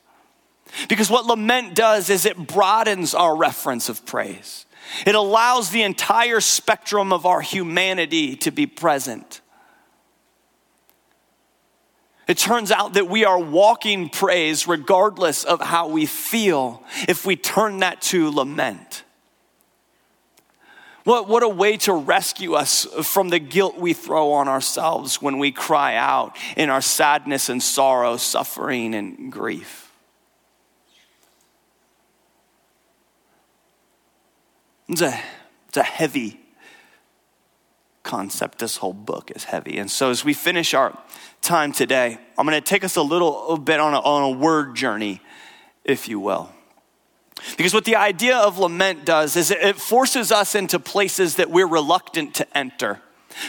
Because 0.88 1.10
what 1.10 1.26
lament 1.26 1.74
does 1.74 2.08
is 2.08 2.24
it 2.24 2.36
broadens 2.36 3.14
our 3.14 3.36
reference 3.36 3.88
of 3.88 4.06
praise. 4.06 4.66
It 5.06 5.14
allows 5.14 5.70
the 5.70 5.82
entire 5.82 6.40
spectrum 6.40 7.12
of 7.12 7.26
our 7.26 7.40
humanity 7.40 8.36
to 8.36 8.50
be 8.50 8.66
present. 8.66 9.40
It 12.28 12.38
turns 12.38 12.70
out 12.70 12.94
that 12.94 13.08
we 13.08 13.24
are 13.24 13.38
walking 13.38 14.08
praise 14.08 14.68
regardless 14.68 15.44
of 15.44 15.60
how 15.60 15.88
we 15.88 16.06
feel 16.06 16.82
if 17.08 17.26
we 17.26 17.36
turn 17.36 17.78
that 17.78 18.00
to 18.02 18.30
lament. 18.30 19.04
What, 21.04 21.28
what 21.28 21.42
a 21.42 21.48
way 21.48 21.78
to 21.78 21.92
rescue 21.92 22.54
us 22.54 22.86
from 23.02 23.30
the 23.30 23.40
guilt 23.40 23.76
we 23.76 23.92
throw 23.92 24.32
on 24.32 24.46
ourselves 24.46 25.20
when 25.20 25.38
we 25.38 25.50
cry 25.50 25.96
out 25.96 26.36
in 26.56 26.70
our 26.70 26.80
sadness 26.80 27.48
and 27.48 27.60
sorrow, 27.60 28.16
suffering 28.16 28.94
and 28.94 29.32
grief. 29.32 29.92
It's 34.88 35.02
a, 35.02 35.18
it's 35.68 35.78
a 35.78 35.82
heavy 35.82 36.41
concept. 38.02 38.58
This 38.58 38.78
whole 38.78 38.92
book 38.92 39.30
is 39.34 39.44
heavy. 39.44 39.78
And 39.78 39.90
so 39.90 40.10
as 40.10 40.24
we 40.24 40.34
finish 40.34 40.74
our 40.74 40.96
time 41.40 41.72
today, 41.72 42.18
I'm 42.36 42.46
going 42.46 42.60
to 42.60 42.66
take 42.66 42.84
us 42.84 42.96
a 42.96 43.02
little 43.02 43.56
bit 43.56 43.80
on 43.80 43.94
a, 43.94 44.00
on 44.00 44.34
a 44.34 44.38
word 44.38 44.74
journey, 44.74 45.20
if 45.84 46.08
you 46.08 46.20
will. 46.20 46.50
Because 47.56 47.74
what 47.74 47.84
the 47.84 47.96
idea 47.96 48.36
of 48.36 48.58
lament 48.58 49.04
does 49.04 49.36
is 49.36 49.50
it 49.50 49.76
forces 49.76 50.30
us 50.30 50.54
into 50.54 50.78
places 50.78 51.36
that 51.36 51.50
we're 51.50 51.66
reluctant 51.66 52.34
to 52.36 52.56
enter. 52.56 53.00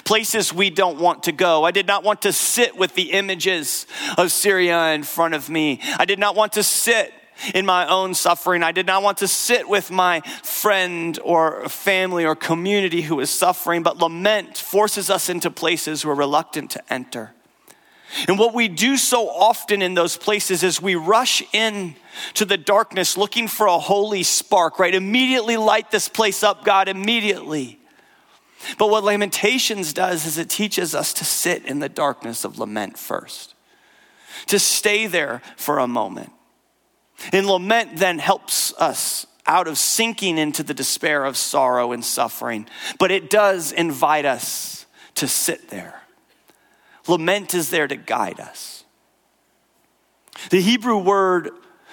Places 0.03 0.53
we 0.53 0.69
don't 0.69 0.99
want 0.99 1.23
to 1.23 1.31
go. 1.31 1.63
I 1.63 1.71
did 1.71 1.87
not 1.87 2.03
want 2.03 2.21
to 2.23 2.31
sit 2.31 2.77
with 2.77 2.95
the 2.95 3.11
images 3.11 3.85
of 4.17 4.31
Syria 4.31 4.93
in 4.93 5.03
front 5.03 5.33
of 5.33 5.49
me. 5.49 5.79
I 5.99 6.05
did 6.05 6.19
not 6.19 6.35
want 6.35 6.53
to 6.53 6.63
sit 6.63 7.13
in 7.53 7.65
my 7.65 7.87
own 7.87 8.13
suffering. 8.13 8.63
I 8.63 8.71
did 8.71 8.85
not 8.85 9.03
want 9.03 9.19
to 9.19 9.27
sit 9.27 9.67
with 9.67 9.91
my 9.91 10.21
friend 10.43 11.19
or 11.23 11.67
family 11.69 12.25
or 12.25 12.35
community 12.35 13.01
who 13.01 13.19
is 13.19 13.29
suffering, 13.29 13.83
but 13.83 13.97
lament 13.97 14.57
forces 14.57 15.09
us 15.09 15.29
into 15.29 15.51
places 15.51 16.05
we're 16.05 16.13
reluctant 16.15 16.71
to 16.71 16.93
enter. 16.93 17.33
And 18.27 18.37
what 18.37 18.53
we 18.53 18.67
do 18.67 18.97
so 18.97 19.27
often 19.27 19.81
in 19.81 19.95
those 19.95 20.17
places 20.17 20.63
is 20.63 20.81
we 20.81 20.95
rush 20.95 21.43
in 21.51 21.95
to 22.35 22.45
the 22.45 22.57
darkness 22.57 23.17
looking 23.17 23.47
for 23.47 23.67
a 23.67 23.79
holy 23.79 24.23
spark, 24.23 24.77
right? 24.77 24.93
Immediately 24.93 25.57
light 25.57 25.89
this 25.89 26.07
place 26.09 26.43
up, 26.43 26.63
God, 26.63 26.87
immediately. 26.87 27.79
But 28.77 28.89
what 28.89 29.03
Lamentations 29.03 29.93
does 29.93 30.25
is 30.25 30.37
it 30.37 30.49
teaches 30.49 30.95
us 30.95 31.13
to 31.13 31.25
sit 31.25 31.65
in 31.65 31.79
the 31.79 31.89
darkness 31.89 32.45
of 32.45 32.59
lament 32.59 32.97
first, 32.97 33.55
to 34.47 34.59
stay 34.59 35.07
there 35.07 35.41
for 35.57 35.79
a 35.79 35.87
moment. 35.87 36.31
And 37.31 37.47
lament 37.47 37.97
then 37.97 38.19
helps 38.19 38.73
us 38.73 39.25
out 39.45 39.67
of 39.67 39.77
sinking 39.77 40.37
into 40.37 40.63
the 40.63 40.73
despair 40.73 41.25
of 41.25 41.37
sorrow 41.37 41.91
and 41.91 42.03
suffering, 42.03 42.65
but 42.97 43.11
it 43.11 43.29
does 43.29 43.71
invite 43.71 44.25
us 44.25 44.85
to 45.15 45.27
sit 45.27 45.69
there. 45.69 46.01
Lament 47.07 47.53
is 47.53 47.69
there 47.69 47.87
to 47.87 47.95
guide 47.95 48.39
us. 48.39 48.85
The 50.49 50.61
Hebrew 50.61 50.97
word 50.97 51.51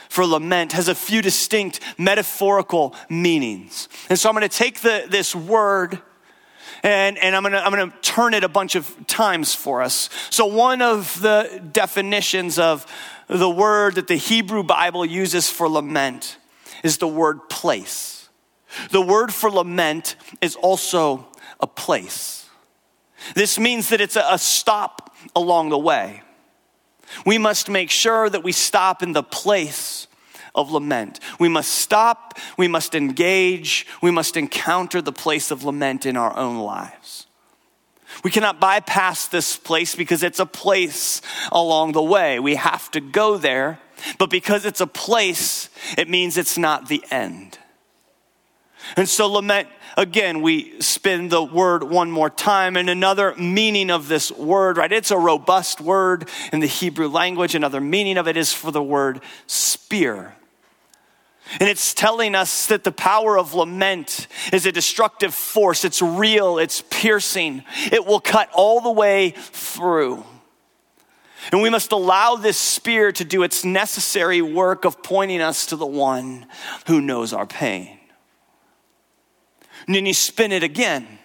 for 0.08 0.24
lament 0.24 0.72
has 0.72 0.88
a 0.88 0.94
few 0.94 1.22
distinct 1.22 1.80
metaphorical 1.98 2.94
meanings. 3.08 3.88
And 4.08 4.18
so 4.18 4.28
I'm 4.28 4.34
going 4.34 4.48
to 4.48 4.56
take 4.56 4.80
the, 4.80 5.06
this 5.08 5.34
word 5.34 6.00
and, 6.82 7.18
and 7.18 7.36
I'm, 7.36 7.42
gonna, 7.42 7.58
I'm 7.58 7.70
gonna 7.72 7.92
turn 8.00 8.32
it 8.32 8.42
a 8.42 8.48
bunch 8.48 8.74
of 8.74 9.06
times 9.06 9.54
for 9.54 9.82
us. 9.82 10.08
So, 10.30 10.46
one 10.46 10.80
of 10.80 11.20
the 11.20 11.62
definitions 11.72 12.58
of 12.58 12.86
the 13.30 13.48
word 13.48 13.94
that 13.94 14.08
the 14.08 14.16
Hebrew 14.16 14.62
Bible 14.62 15.06
uses 15.06 15.48
for 15.48 15.68
lament 15.68 16.36
is 16.82 16.98
the 16.98 17.06
word 17.06 17.48
place. 17.48 18.28
The 18.90 19.00
word 19.00 19.32
for 19.32 19.50
lament 19.50 20.16
is 20.40 20.56
also 20.56 21.28
a 21.60 21.66
place. 21.66 22.48
This 23.34 23.58
means 23.58 23.90
that 23.90 24.00
it's 24.00 24.16
a, 24.16 24.38
stop 24.38 25.14
along 25.36 25.68
the 25.68 25.78
way. 25.78 26.22
We 27.24 27.38
must 27.38 27.68
make 27.68 27.90
sure 27.90 28.28
that 28.28 28.42
we 28.42 28.52
stop 28.52 29.02
in 29.02 29.12
the 29.12 29.22
place 29.22 30.06
of 30.54 30.72
lament. 30.72 31.20
We 31.38 31.48
must 31.48 31.70
stop, 31.70 32.38
we 32.56 32.66
must 32.66 32.94
engage, 32.94 33.86
we 34.02 34.10
must 34.10 34.36
encounter 34.36 35.00
the 35.00 35.12
place 35.12 35.50
of 35.50 35.64
lament 35.64 36.06
in 36.06 36.16
our 36.16 36.36
own 36.36 36.58
lives. 36.58 37.26
We 38.22 38.30
cannot 38.30 38.60
bypass 38.60 39.28
this 39.28 39.56
place 39.56 39.94
because 39.94 40.22
it's 40.22 40.40
a 40.40 40.46
place 40.46 41.22
along 41.50 41.92
the 41.92 42.02
way. 42.02 42.38
We 42.38 42.56
have 42.56 42.90
to 42.92 43.00
go 43.00 43.36
there, 43.36 43.78
but 44.18 44.30
because 44.30 44.64
it's 44.66 44.80
a 44.80 44.86
place, 44.86 45.68
it 45.96 46.08
means 46.08 46.36
it's 46.36 46.58
not 46.58 46.88
the 46.88 47.02
end. 47.10 47.58
And 48.96 49.08
so, 49.08 49.26
lament, 49.26 49.68
again, 49.96 50.42
we 50.42 50.80
spin 50.80 51.28
the 51.28 51.42
word 51.42 51.84
one 51.84 52.10
more 52.10 52.30
time. 52.30 52.76
And 52.76 52.90
another 52.90 53.34
meaning 53.36 53.90
of 53.90 54.08
this 54.08 54.32
word, 54.32 54.76
right? 54.76 54.92
It's 54.92 55.10
a 55.10 55.18
robust 55.18 55.80
word 55.80 56.28
in 56.52 56.60
the 56.60 56.66
Hebrew 56.66 57.08
language. 57.08 57.54
Another 57.54 57.80
meaning 57.80 58.18
of 58.18 58.26
it 58.26 58.36
is 58.36 58.52
for 58.52 58.70
the 58.70 58.82
word 58.82 59.20
spear. 59.46 60.34
And 61.58 61.68
it's 61.68 61.94
telling 61.94 62.34
us 62.34 62.66
that 62.66 62.84
the 62.84 62.92
power 62.92 63.36
of 63.36 63.54
lament 63.54 64.28
is 64.52 64.66
a 64.66 64.72
destructive 64.72 65.34
force. 65.34 65.84
It's 65.84 66.00
real, 66.00 66.58
it's 66.58 66.82
piercing, 66.90 67.64
it 67.90 68.06
will 68.06 68.20
cut 68.20 68.48
all 68.52 68.80
the 68.80 68.90
way 68.90 69.30
through. 69.36 70.24
And 71.50 71.62
we 71.62 71.70
must 71.70 71.90
allow 71.90 72.36
this 72.36 72.58
spear 72.58 73.10
to 73.12 73.24
do 73.24 73.42
its 73.42 73.64
necessary 73.64 74.42
work 74.42 74.84
of 74.84 75.02
pointing 75.02 75.40
us 75.40 75.66
to 75.66 75.76
the 75.76 75.86
one 75.86 76.46
who 76.86 77.00
knows 77.00 77.32
our 77.32 77.46
pain. 77.46 77.98
And 79.86 79.96
then 79.96 80.06
you 80.06 80.14
spin 80.14 80.52
it 80.52 80.62
again. 80.62 81.18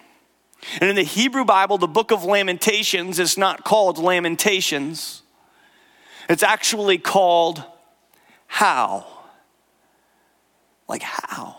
And 0.80 0.90
in 0.90 0.96
the 0.96 1.02
Hebrew 1.02 1.44
Bible, 1.44 1.78
the 1.78 1.86
book 1.86 2.10
of 2.10 2.24
Lamentations 2.24 3.20
is 3.20 3.38
not 3.38 3.62
called 3.62 3.98
Lamentations, 3.98 5.22
it's 6.28 6.42
actually 6.42 6.98
called 6.98 7.62
How. 8.48 9.15
Like 10.88 11.02
how? 11.02 11.58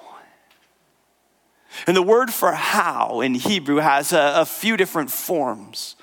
And 1.86 1.96
the 1.96 2.02
word 2.02 2.32
for 2.32 2.54
how 2.54 3.22
in 3.22 3.36
Hebrew 3.36 3.78
has 3.78 4.14
a, 4.14 4.34
a 4.38 4.46
few 4.46 4.78
different 4.78 5.12
forms. 5.12 5.96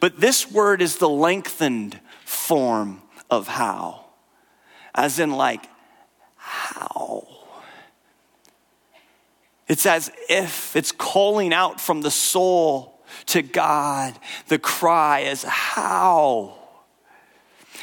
But 0.00 0.20
this 0.20 0.50
word 0.50 0.82
is 0.82 0.96
the 0.96 1.08
lengthened 1.08 2.00
form 2.24 3.02
of 3.30 3.48
how, 3.48 4.06
as 4.94 5.18
in, 5.18 5.30
like, 5.32 5.66
how. 6.36 7.26
It's 9.68 9.86
as 9.86 10.10
if 10.28 10.74
it's 10.74 10.90
calling 10.90 11.52
out 11.52 11.80
from 11.80 12.00
the 12.00 12.10
soul 12.10 13.00
to 13.26 13.42
God. 13.42 14.18
The 14.48 14.58
cry 14.58 15.20
is, 15.20 15.44
How? 15.44 16.56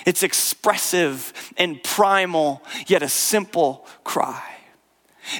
It's 0.05 0.23
expressive 0.23 1.33
and 1.57 1.81
primal, 1.83 2.61
yet 2.87 3.03
a 3.03 3.09
simple 3.09 3.87
cry. 4.03 4.56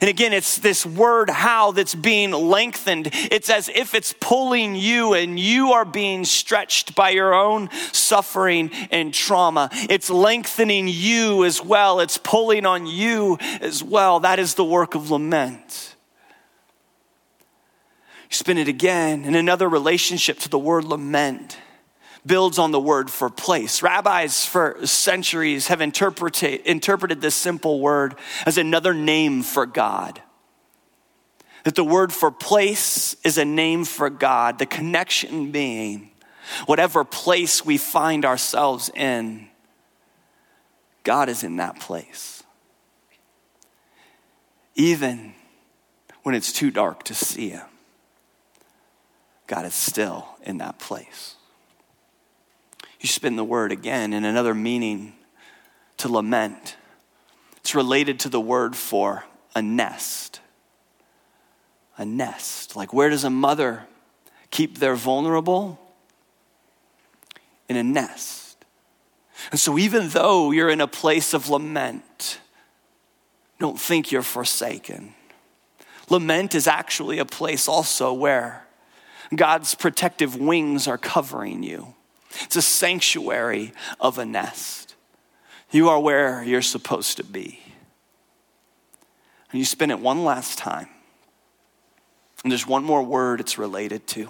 And 0.01 0.09
again, 0.09 0.33
it's 0.33 0.57
this 0.57 0.85
word 0.85 1.29
how 1.29 1.71
that's 1.71 1.95
being 1.95 2.31
lengthened. 2.31 3.09
It's 3.13 3.49
as 3.49 3.69
if 3.69 3.93
it's 3.93 4.13
pulling 4.19 4.75
you 4.75 5.13
and 5.13 5.39
you 5.39 5.71
are 5.73 5.85
being 5.85 6.25
stretched 6.25 6.95
by 6.95 7.11
your 7.11 7.33
own 7.33 7.69
suffering 7.91 8.71
and 8.91 9.13
trauma. 9.13 9.69
It's 9.73 10.09
lengthening 10.09 10.87
you 10.87 11.45
as 11.45 11.63
well. 11.63 11.99
It's 11.99 12.17
pulling 12.17 12.65
on 12.65 12.85
you 12.85 13.37
as 13.61 13.83
well. 13.83 14.19
That 14.19 14.39
is 14.39 14.55
the 14.55 14.65
work 14.65 14.95
of 14.95 15.09
lament. 15.09 15.95
You 18.29 18.35
spin 18.35 18.57
it 18.57 18.67
again 18.67 19.23
in 19.23 19.35
another 19.35 19.69
relationship 19.69 20.39
to 20.39 20.49
the 20.49 20.59
word 20.59 20.83
lament 20.83 21.57
builds 22.27 22.59
on 22.59 22.71
the 22.71 22.79
word 22.79 23.09
for 23.09 23.29
place. 23.29 23.81
Rabbis 23.81 24.45
for 24.45 24.85
centuries 24.85 25.67
have 25.67 25.81
interpreted, 25.81 26.61
interpreted 26.61 27.21
this 27.21 27.35
simple 27.35 27.79
word 27.79 28.15
as 28.45 28.57
another 28.57 28.93
name 28.93 29.41
for 29.41 29.65
God. 29.65 30.21
That 31.63 31.75
the 31.75 31.83
word 31.83 32.13
for 32.13 32.29
place 32.29 33.15
is 33.23 33.37
a 33.37 33.45
name 33.45 33.85
for 33.85 34.09
God, 34.09 34.59
the 34.59 34.65
connection 34.65 35.51
being 35.51 36.11
whatever 36.65 37.03
place 37.03 37.65
we 37.65 37.77
find 37.77 38.25
ourselves 38.25 38.89
in, 38.93 39.47
God 41.03 41.29
is 41.29 41.43
in 41.43 41.57
that 41.57 41.79
place. 41.79 42.43
Even 44.75 45.33
when 46.23 46.35
it's 46.35 46.51
too 46.51 46.71
dark 46.71 47.03
to 47.03 47.13
see 47.13 47.49
Him, 47.49 47.65
God 49.47 49.65
is 49.65 49.73
still 49.73 50.27
in 50.43 50.57
that 50.59 50.77
place. 50.79 51.36
You 52.99 53.07
spin 53.07 53.35
the 53.35 53.43
word 53.43 53.71
again 53.71 54.13
in 54.13 54.25
another 54.25 54.53
meaning 54.53 55.13
to 55.97 56.09
lament. 56.11 56.75
It's 57.57 57.75
related 57.75 58.19
to 58.21 58.29
the 58.29 58.41
word 58.41 58.75
for 58.75 59.25
a 59.55 59.61
nest. 59.61 60.39
A 61.97 62.05
nest. 62.05 62.75
Like, 62.75 62.93
where 62.93 63.09
does 63.09 63.23
a 63.23 63.29
mother 63.29 63.85
keep 64.51 64.79
their 64.79 64.95
vulnerable? 64.95 65.79
In 67.69 67.75
a 67.75 67.83
nest. 67.83 68.65
And 69.51 69.59
so, 69.59 69.77
even 69.77 70.09
though 70.09 70.51
you're 70.51 70.69
in 70.69 70.81
a 70.81 70.87
place 70.87 71.33
of 71.33 71.49
lament, 71.49 72.39
don't 73.59 73.79
think 73.79 74.11
you're 74.11 74.21
forsaken. 74.21 75.13
Lament 76.09 76.55
is 76.55 76.67
actually 76.67 77.19
a 77.19 77.25
place 77.25 77.67
also 77.67 78.13
where 78.13 78.65
God's 79.35 79.75
protective 79.75 80.35
wings 80.37 80.87
are 80.87 80.97
covering 80.97 81.63
you. 81.63 81.93
It's 82.43 82.55
a 82.55 82.61
sanctuary 82.61 83.73
of 83.99 84.17
a 84.17 84.25
nest. 84.25 84.95
You 85.71 85.89
are 85.89 85.99
where 85.99 86.43
you're 86.43 86.61
supposed 86.61 87.17
to 87.17 87.23
be. 87.23 87.59
And 89.51 89.59
you 89.59 89.65
spin 89.65 89.91
it 89.91 89.99
one 89.99 90.23
last 90.23 90.57
time. 90.57 90.87
And 92.43 92.51
there's 92.51 92.67
one 92.67 92.83
more 92.83 93.03
word 93.03 93.39
it's 93.39 93.57
related 93.57 94.07
to. 94.07 94.29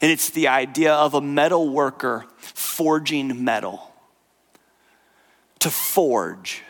And 0.00 0.10
it's 0.10 0.30
the 0.30 0.48
idea 0.48 0.94
of 0.94 1.14
a 1.14 1.20
metal 1.20 1.68
worker 1.68 2.26
forging 2.38 3.44
metal. 3.44 3.92
To 5.60 5.70
forge. 5.70 6.62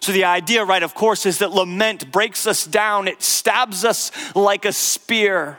So, 0.00 0.12
the 0.12 0.24
idea, 0.24 0.64
right, 0.64 0.82
of 0.82 0.94
course, 0.94 1.26
is 1.26 1.38
that 1.38 1.50
lament 1.50 2.10
breaks 2.10 2.46
us 2.46 2.66
down, 2.66 3.06
it 3.06 3.22
stabs 3.22 3.84
us 3.84 4.10
like 4.34 4.64
a 4.64 4.72
spear. 4.72 5.58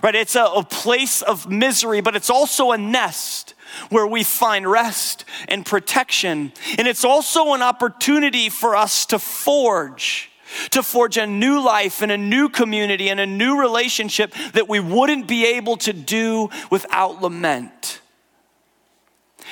Right? 0.00 0.14
It's 0.14 0.36
a, 0.36 0.44
a 0.44 0.62
place 0.62 1.22
of 1.22 1.50
misery, 1.50 2.00
but 2.00 2.14
it's 2.14 2.30
also 2.30 2.70
a 2.70 2.78
nest 2.78 3.54
where 3.88 4.06
we 4.06 4.22
find 4.22 4.70
rest 4.70 5.24
and 5.48 5.66
protection. 5.66 6.52
And 6.78 6.86
it's 6.86 7.04
also 7.04 7.52
an 7.54 7.62
opportunity 7.62 8.48
for 8.48 8.76
us 8.76 9.06
to 9.06 9.18
forge, 9.18 10.30
to 10.70 10.82
forge 10.82 11.16
a 11.16 11.26
new 11.26 11.60
life 11.60 12.02
and 12.02 12.12
a 12.12 12.18
new 12.18 12.48
community 12.48 13.08
and 13.10 13.20
a 13.20 13.26
new 13.26 13.60
relationship 13.60 14.32
that 14.52 14.68
we 14.68 14.80
wouldn't 14.80 15.26
be 15.26 15.46
able 15.46 15.76
to 15.78 15.92
do 15.92 16.48
without 16.70 17.20
lament. 17.20 18.00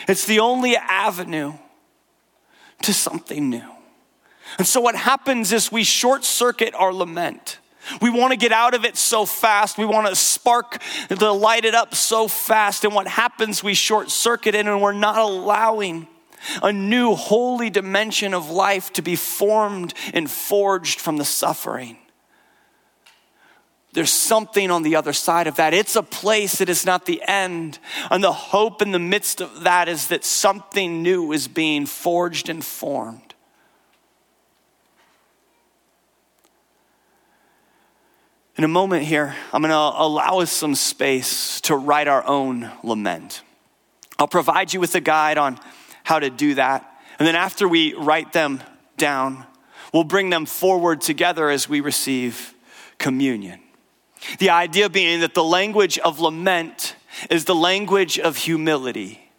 It's 0.08 0.26
the 0.26 0.40
only 0.40 0.76
avenue 0.76 1.54
to 2.82 2.94
something 2.94 3.50
new. 3.50 3.68
And 4.58 4.66
so 4.66 4.80
what 4.80 4.96
happens 4.96 5.52
is 5.52 5.70
we 5.70 5.84
short 5.84 6.24
circuit 6.24 6.74
our 6.74 6.92
lament. 6.92 7.59
We 8.00 8.10
want 8.10 8.32
to 8.32 8.36
get 8.36 8.52
out 8.52 8.74
of 8.74 8.84
it 8.84 8.96
so 8.96 9.26
fast. 9.26 9.78
We 9.78 9.84
want 9.84 10.06
to 10.08 10.16
spark, 10.16 10.80
the 11.08 11.32
light 11.32 11.64
it 11.64 11.74
up 11.74 11.94
so 11.94 12.28
fast. 12.28 12.84
And 12.84 12.94
what 12.94 13.08
happens, 13.08 13.62
we 13.62 13.74
short 13.74 14.10
circuit 14.10 14.54
it 14.54 14.66
and 14.66 14.82
we're 14.82 14.92
not 14.92 15.18
allowing 15.18 16.06
a 16.62 16.72
new 16.72 17.14
holy 17.14 17.70
dimension 17.70 18.34
of 18.34 18.50
life 18.50 18.92
to 18.94 19.02
be 19.02 19.16
formed 19.16 19.94
and 20.14 20.30
forged 20.30 21.00
from 21.00 21.16
the 21.16 21.24
suffering. 21.24 21.96
There's 23.92 24.12
something 24.12 24.70
on 24.70 24.82
the 24.82 24.94
other 24.94 25.12
side 25.12 25.48
of 25.48 25.56
that. 25.56 25.74
It's 25.74 25.96
a 25.96 26.02
place 26.02 26.58
that 26.58 26.68
is 26.68 26.86
not 26.86 27.06
the 27.06 27.22
end. 27.26 27.80
And 28.10 28.22
the 28.22 28.32
hope 28.32 28.82
in 28.82 28.92
the 28.92 29.00
midst 29.00 29.40
of 29.40 29.62
that 29.62 29.88
is 29.88 30.08
that 30.08 30.24
something 30.24 31.02
new 31.02 31.32
is 31.32 31.48
being 31.48 31.86
forged 31.86 32.48
and 32.48 32.64
formed. 32.64 33.29
In 38.60 38.64
a 38.64 38.68
moment 38.68 39.04
here, 39.04 39.34
I'm 39.54 39.62
going 39.62 39.70
to 39.70 39.74
allow 39.74 40.40
us 40.40 40.52
some 40.52 40.74
space 40.74 41.62
to 41.62 41.74
write 41.74 42.08
our 42.08 42.22
own 42.26 42.70
lament. 42.84 43.40
I'll 44.18 44.28
provide 44.28 44.74
you 44.74 44.80
with 44.80 44.94
a 44.94 45.00
guide 45.00 45.38
on 45.38 45.58
how 46.04 46.18
to 46.18 46.28
do 46.28 46.56
that. 46.56 46.86
And 47.18 47.26
then 47.26 47.36
after 47.36 47.66
we 47.66 47.94
write 47.94 48.34
them 48.34 48.62
down, 48.98 49.46
we'll 49.94 50.04
bring 50.04 50.28
them 50.28 50.44
forward 50.44 51.00
together 51.00 51.48
as 51.48 51.70
we 51.70 51.80
receive 51.80 52.52
communion. 52.98 53.60
The 54.40 54.50
idea 54.50 54.90
being 54.90 55.20
that 55.20 55.32
the 55.32 55.42
language 55.42 55.98
of 55.98 56.20
lament 56.20 56.96
is 57.30 57.46
the 57.46 57.54
language 57.54 58.18
of 58.18 58.36
humility. 58.36 59.30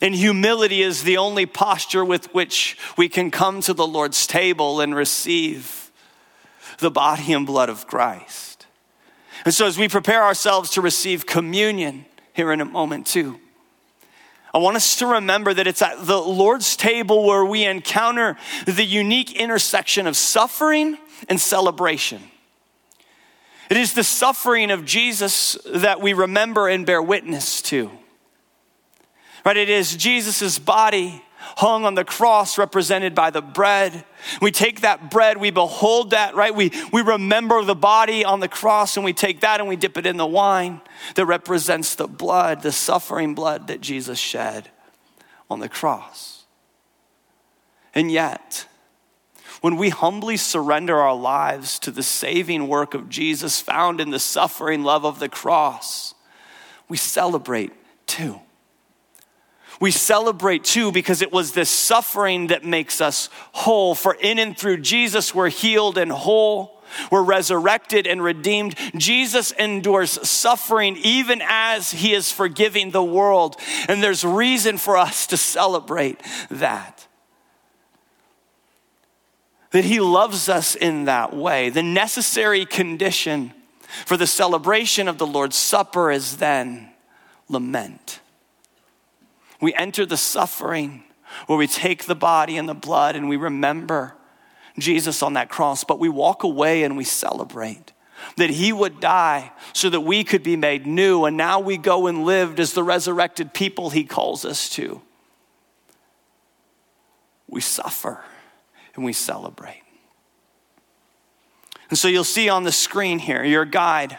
And 0.00 0.14
humility 0.14 0.80
is 0.80 1.02
the 1.02 1.16
only 1.16 1.44
posture 1.44 2.04
with 2.04 2.32
which 2.32 2.78
we 2.96 3.08
can 3.08 3.32
come 3.32 3.60
to 3.62 3.74
the 3.74 3.84
Lord's 3.84 4.28
table 4.28 4.80
and 4.80 4.94
receive 4.94 5.85
the 6.78 6.90
body 6.90 7.32
and 7.32 7.46
blood 7.46 7.68
of 7.68 7.86
Christ. 7.86 8.66
And 9.44 9.52
so, 9.52 9.66
as 9.66 9.78
we 9.78 9.88
prepare 9.88 10.22
ourselves 10.22 10.70
to 10.70 10.80
receive 10.80 11.26
communion 11.26 12.06
here 12.32 12.52
in 12.52 12.60
a 12.60 12.64
moment, 12.64 13.06
too, 13.06 13.38
I 14.54 14.58
want 14.58 14.76
us 14.76 14.96
to 14.96 15.06
remember 15.06 15.52
that 15.52 15.66
it's 15.66 15.82
at 15.82 16.06
the 16.06 16.18
Lord's 16.18 16.76
table 16.76 17.26
where 17.26 17.44
we 17.44 17.64
encounter 17.64 18.38
the 18.64 18.84
unique 18.84 19.36
intersection 19.36 20.06
of 20.06 20.16
suffering 20.16 20.96
and 21.28 21.38
celebration. 21.38 22.22
It 23.68 23.76
is 23.76 23.92
the 23.92 24.04
suffering 24.04 24.70
of 24.70 24.84
Jesus 24.84 25.58
that 25.66 26.00
we 26.00 26.12
remember 26.12 26.68
and 26.68 26.86
bear 26.86 27.02
witness 27.02 27.60
to. 27.62 27.90
Right? 29.44 29.56
It 29.56 29.68
is 29.68 29.94
Jesus' 29.94 30.58
body 30.58 31.22
hung 31.56 31.84
on 31.84 31.94
the 31.94 32.04
cross 32.04 32.58
represented 32.58 33.14
by 33.14 33.30
the 33.30 33.42
bread. 33.42 34.04
We 34.40 34.50
take 34.50 34.80
that 34.80 35.10
bread, 35.10 35.36
we 35.38 35.50
behold 35.50 36.10
that, 36.10 36.34
right? 36.34 36.54
We, 36.54 36.72
we 36.92 37.02
remember 37.02 37.62
the 37.62 37.74
body 37.74 38.24
on 38.24 38.40
the 38.40 38.48
cross 38.48 38.96
and 38.96 39.04
we 39.04 39.12
take 39.12 39.40
that 39.40 39.60
and 39.60 39.68
we 39.68 39.76
dip 39.76 39.96
it 39.96 40.06
in 40.06 40.16
the 40.16 40.26
wine 40.26 40.80
that 41.14 41.26
represents 41.26 41.94
the 41.94 42.08
blood, 42.08 42.62
the 42.62 42.72
suffering 42.72 43.34
blood 43.34 43.68
that 43.68 43.80
Jesus 43.80 44.18
shed 44.18 44.70
on 45.48 45.60
the 45.60 45.68
cross. 45.68 46.44
And 47.94 48.10
yet, 48.10 48.66
when 49.60 49.76
we 49.76 49.88
humbly 49.88 50.36
surrender 50.36 50.96
our 50.96 51.16
lives 51.16 51.78
to 51.80 51.90
the 51.90 52.02
saving 52.02 52.68
work 52.68 52.94
of 52.94 53.08
Jesus 53.08 53.60
found 53.60 54.00
in 54.00 54.10
the 54.10 54.18
suffering 54.18 54.82
love 54.82 55.04
of 55.04 55.18
the 55.18 55.28
cross, 55.28 56.14
we 56.88 56.96
celebrate 56.96 57.72
too. 58.06 58.40
We 59.80 59.90
celebrate 59.90 60.64
too 60.64 60.92
because 60.92 61.22
it 61.22 61.32
was 61.32 61.52
this 61.52 61.70
suffering 61.70 62.48
that 62.48 62.64
makes 62.64 63.00
us 63.00 63.28
whole. 63.52 63.94
For 63.94 64.14
in 64.14 64.38
and 64.38 64.56
through 64.56 64.78
Jesus, 64.78 65.34
we're 65.34 65.50
healed 65.50 65.98
and 65.98 66.10
whole. 66.10 66.82
We're 67.10 67.22
resurrected 67.22 68.06
and 68.06 68.22
redeemed. 68.22 68.76
Jesus 68.96 69.50
endures 69.52 70.26
suffering 70.28 70.96
even 70.98 71.42
as 71.44 71.90
he 71.90 72.14
is 72.14 72.32
forgiving 72.32 72.90
the 72.90 73.04
world. 73.04 73.56
And 73.88 74.02
there's 74.02 74.24
reason 74.24 74.78
for 74.78 74.96
us 74.96 75.26
to 75.28 75.36
celebrate 75.36 76.20
that. 76.50 77.06
That 79.72 79.84
he 79.84 80.00
loves 80.00 80.48
us 80.48 80.74
in 80.74 81.04
that 81.04 81.34
way. 81.34 81.70
The 81.70 81.82
necessary 81.82 82.64
condition 82.64 83.52
for 84.06 84.16
the 84.16 84.26
celebration 84.26 85.08
of 85.08 85.18
the 85.18 85.26
Lord's 85.26 85.56
Supper 85.56 86.10
is 86.10 86.38
then 86.38 86.90
lament. 87.48 88.20
We 89.60 89.74
enter 89.74 90.06
the 90.06 90.16
suffering 90.16 91.04
where 91.46 91.58
we 91.58 91.66
take 91.66 92.04
the 92.04 92.14
body 92.14 92.56
and 92.56 92.68
the 92.68 92.74
blood 92.74 93.16
and 93.16 93.28
we 93.28 93.36
remember 93.36 94.14
Jesus 94.78 95.22
on 95.22 95.34
that 95.34 95.48
cross, 95.48 95.84
but 95.84 95.98
we 95.98 96.08
walk 96.08 96.42
away 96.42 96.82
and 96.82 96.96
we 96.96 97.04
celebrate 97.04 97.92
that 98.36 98.50
he 98.50 98.72
would 98.72 99.00
die 99.00 99.52
so 99.72 99.90
that 99.90 100.00
we 100.00 100.24
could 100.24 100.42
be 100.42 100.56
made 100.56 100.86
new. 100.86 101.24
And 101.24 101.36
now 101.36 101.60
we 101.60 101.76
go 101.76 102.06
and 102.06 102.24
lived 102.24 102.60
as 102.60 102.72
the 102.72 102.82
resurrected 102.82 103.54
people 103.54 103.90
he 103.90 104.04
calls 104.04 104.44
us 104.44 104.68
to. 104.70 105.00
We 107.48 107.60
suffer 107.60 108.22
and 108.94 109.04
we 109.04 109.12
celebrate. 109.12 109.82
And 111.88 111.98
so 111.98 112.08
you'll 112.08 112.24
see 112.24 112.48
on 112.48 112.64
the 112.64 112.72
screen 112.72 113.18
here 113.18 113.44
your 113.44 113.64
guide 113.64 114.18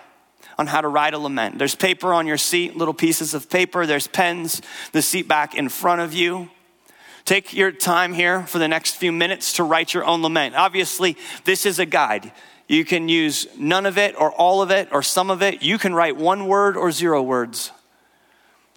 on 0.58 0.68
how 0.68 0.82
to 0.82 0.88
write 0.88 1.14
a 1.14 1.20
lament. 1.20 1.60
There's 1.60 1.76
paper 1.76 2.14
on 2.14 2.28
your 2.28 2.38
seat, 2.38 2.76
little 2.76 2.94
pieces 2.94 3.34
of 3.34 3.50
paper, 3.50 3.86
there's 3.86 4.08
pens, 4.08 4.62
the 4.92 5.02
seat 5.02 5.28
back 5.28 5.56
in 5.56 5.70
front 5.70 6.02
of 6.02 6.14
you. 6.14 6.50
Take 7.26 7.54
your 7.54 7.72
time 7.72 8.14
here 8.14 8.44
for 8.44 8.58
the 8.58 8.68
next 8.68 8.96
few 8.96 9.12
minutes 9.12 9.54
to 9.54 9.64
write 9.64 9.94
your 9.94 10.06
own 10.06 10.22
lament. 10.22 10.56
Obviously, 10.56 11.18
this 11.44 11.66
is 11.66 11.78
a 11.78 11.86
guide. 11.86 12.32
You 12.68 12.86
can 12.86 13.10
use 13.10 13.48
none 13.58 13.86
of 13.86 13.98
it 13.98 14.16
or 14.18 14.32
all 14.32 14.62
of 14.62 14.72
it 14.72 14.90
or 14.92 15.04
some 15.04 15.30
of 15.30 15.42
it. 15.42 15.62
You 15.62 15.78
can 15.78 15.94
write 15.94 16.18
one 16.18 16.48
word 16.48 16.76
or 16.76 16.92
zero 16.92 17.22
words. 17.22 17.72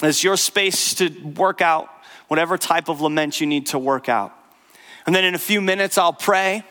It's 0.02 0.24
your 0.24 0.36
space 0.36 0.94
to 0.94 1.10
work 1.22 1.60
out 1.60 1.88
whatever 2.28 2.56
type 2.56 2.88
of 2.88 3.00
lament 3.00 3.40
you 3.40 3.46
need 3.46 3.66
to 3.66 3.78
work 3.78 4.08
out. 4.08 4.32
And 5.06 5.14
then 5.14 5.24
in 5.24 5.34
a 5.34 5.38
few 5.38 5.60
minutes, 5.60 5.98
I'll 5.98 6.12
pray. 6.12 6.64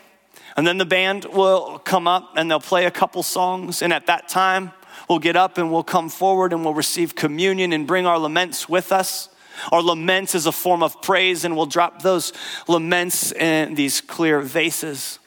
And 0.56 0.66
then 0.66 0.78
the 0.78 0.84
band 0.84 1.26
will 1.26 1.78
come 1.78 2.06
up 2.06 2.32
and 2.36 2.50
they'll 2.50 2.60
play 2.60 2.86
a 2.86 2.90
couple 2.90 3.22
songs. 3.22 3.82
And 3.82 3.92
at 3.92 4.06
that 4.06 4.28
time, 4.28 4.72
we'll 5.10 5.18
get 5.18 5.34
up 5.34 5.58
and 5.58 5.72
we'll 5.72 5.82
come 5.82 6.08
forward 6.08 6.52
and 6.52 6.64
we'll 6.64 6.72
receive 6.72 7.16
communion 7.16 7.72
and 7.72 7.84
bring 7.84 8.06
our 8.06 8.16
laments 8.16 8.68
with 8.68 8.92
us. 8.92 9.28
Our 9.72 9.82
laments 9.82 10.36
is 10.36 10.46
a 10.46 10.52
form 10.52 10.84
of 10.84 11.02
praise, 11.02 11.44
and 11.44 11.54
we'll 11.54 11.66
drop 11.66 12.00
those 12.00 12.32
laments 12.68 13.32
in 13.32 13.74
these 13.74 14.00
clear 14.00 14.40
vases, 14.40 15.18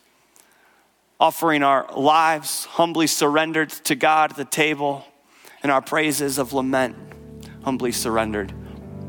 offering 1.20 1.62
our 1.62 1.86
lives 1.94 2.66
humbly 2.66 3.06
surrendered 3.06 3.70
to 3.70 3.94
God 3.94 4.32
at 4.32 4.38
the 4.38 4.46
table, 4.46 5.06
and 5.62 5.72
our 5.72 5.82
praises 5.82 6.40
of 6.40 6.54
lament 6.54 6.96
humbly 7.64 7.92
surrendered 7.92 8.54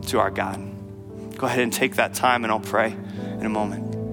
to 0.08 0.18
our 0.18 0.30
God. 0.30 0.60
Go 1.38 1.46
ahead 1.46 1.60
and 1.60 1.72
take 1.72 1.94
that 1.94 2.12
time, 2.12 2.44
and 2.44 2.52
I'll 2.52 2.60
pray 2.60 2.92
in 2.92 3.46
a 3.46 3.48
moment. 3.48 4.03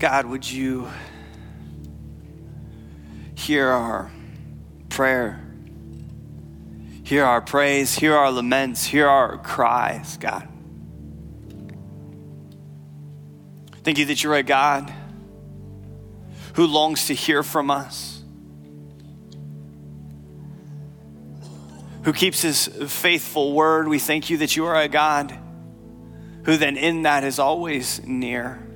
God, 0.00 0.24
would 0.24 0.50
you 0.50 0.88
hear 3.34 3.68
our 3.68 4.10
prayer? 4.88 5.38
Hear 7.02 7.26
our 7.26 7.42
praise, 7.42 7.94
hear 7.94 8.14
our 8.14 8.30
laments, 8.30 8.82
hear 8.82 9.06
our 9.06 9.36
cries, 9.36 10.16
God. 10.16 10.48
Thank 13.82 13.98
you 13.98 14.06
that 14.06 14.24
you're 14.24 14.36
a 14.36 14.42
God 14.42 14.90
who 16.54 16.66
longs 16.66 17.08
to 17.08 17.14
hear 17.14 17.42
from 17.42 17.70
us, 17.70 18.22
who 22.04 22.14
keeps 22.14 22.40
his 22.40 22.68
faithful 22.88 23.52
word. 23.52 23.86
We 23.86 23.98
thank 23.98 24.30
you 24.30 24.38
that 24.38 24.56
you 24.56 24.64
are 24.64 24.80
a 24.80 24.88
God 24.88 25.36
who 26.44 26.56
then 26.56 26.78
in 26.78 27.02
that 27.02 27.22
is 27.22 27.38
always 27.38 28.02
near 28.06 28.66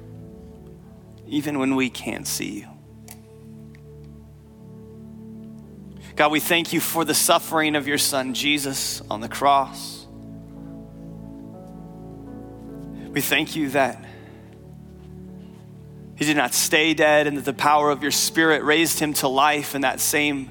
even 1.34 1.58
when 1.58 1.74
we 1.74 1.90
can't 1.90 2.26
see 2.26 2.60
you. 2.60 2.68
God, 6.16 6.30
we 6.30 6.38
thank 6.38 6.72
you 6.72 6.80
for 6.80 7.04
the 7.04 7.14
suffering 7.14 7.74
of 7.74 7.88
your 7.88 7.98
son 7.98 8.34
Jesus 8.34 9.02
on 9.10 9.20
the 9.20 9.28
cross. 9.28 10.06
We 13.10 13.20
thank 13.20 13.56
you 13.56 13.70
that 13.70 14.04
he 16.16 16.24
did 16.24 16.36
not 16.36 16.54
stay 16.54 16.94
dead 16.94 17.26
and 17.26 17.36
that 17.36 17.44
the 17.44 17.52
power 17.52 17.90
of 17.90 18.02
your 18.02 18.12
spirit 18.12 18.62
raised 18.62 19.00
him 19.00 19.12
to 19.14 19.28
life, 19.28 19.74
and 19.74 19.82
that 19.82 19.98
same 19.98 20.50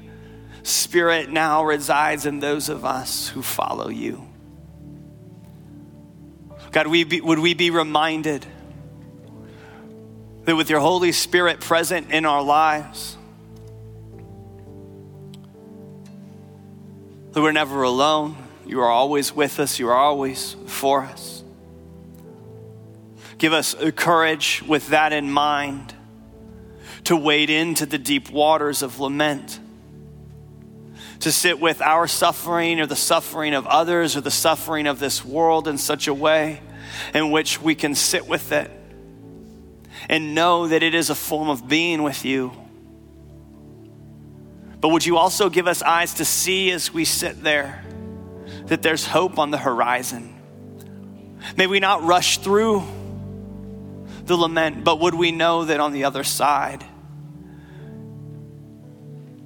spirit 0.62 1.30
now 1.30 1.64
resides 1.64 2.26
in 2.26 2.40
those 2.40 2.68
of 2.68 2.84
us 2.84 3.28
who 3.28 3.40
follow 3.40 3.88
you. 3.88 4.26
God, 6.72 6.88
we 6.88 7.04
be, 7.04 7.22
would 7.22 7.38
we 7.38 7.54
be 7.54 7.70
reminded 7.70 8.44
that 10.44 10.56
with 10.56 10.68
your 10.68 10.80
Holy 10.80 11.12
Spirit 11.12 11.60
present 11.60 12.10
in 12.10 12.26
our 12.26 12.42
lives, 12.42 13.16
that 17.32 17.40
we're 17.40 17.52
never 17.52 17.82
alone. 17.82 18.36
You 18.66 18.80
are 18.80 18.90
always 18.90 19.34
with 19.34 19.58
us, 19.58 19.78
you 19.78 19.88
are 19.88 19.96
always 19.96 20.56
for 20.66 21.02
us. 21.02 21.42
Give 23.38 23.52
us 23.52 23.74
courage 23.96 24.62
with 24.66 24.88
that 24.88 25.12
in 25.12 25.30
mind 25.30 25.94
to 27.04 27.16
wade 27.16 27.50
into 27.50 27.84
the 27.84 27.98
deep 27.98 28.30
waters 28.30 28.80
of 28.82 29.00
lament, 29.00 29.58
to 31.20 31.32
sit 31.32 31.60
with 31.60 31.82
our 31.82 32.06
suffering 32.06 32.80
or 32.80 32.86
the 32.86 32.96
suffering 32.96 33.54
of 33.54 33.66
others 33.66 34.16
or 34.16 34.20
the 34.20 34.30
suffering 34.30 34.86
of 34.86 34.98
this 34.98 35.24
world 35.24 35.68
in 35.68 35.76
such 35.76 36.06
a 36.06 36.14
way 36.14 36.60
in 37.12 37.30
which 37.30 37.60
we 37.60 37.74
can 37.74 37.94
sit 37.94 38.26
with 38.26 38.52
it 38.52 38.70
and 40.08 40.34
know 40.34 40.68
that 40.68 40.82
it 40.82 40.94
is 40.94 41.10
a 41.10 41.14
form 41.14 41.48
of 41.48 41.68
being 41.68 42.02
with 42.02 42.24
you. 42.24 42.52
But 44.80 44.88
would 44.88 45.06
you 45.06 45.16
also 45.16 45.48
give 45.48 45.66
us 45.66 45.82
eyes 45.82 46.14
to 46.14 46.24
see 46.24 46.70
as 46.70 46.92
we 46.92 47.04
sit 47.04 47.42
there 47.42 47.82
that 48.66 48.82
there's 48.82 49.06
hope 49.06 49.38
on 49.38 49.50
the 49.50 49.58
horizon? 49.58 50.34
May 51.56 51.66
we 51.66 51.80
not 51.80 52.02
rush 52.02 52.38
through 52.38 52.82
the 54.24 54.36
lament, 54.36 54.84
but 54.84 55.00
would 55.00 55.14
we 55.14 55.32
know 55.32 55.64
that 55.64 55.80
on 55.80 55.92
the 55.92 56.04
other 56.04 56.24
side, 56.24 56.84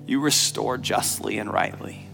you 0.06 0.20
restore 0.20 0.78
justly 0.78 1.38
and 1.38 1.52
rightly? 1.52 2.04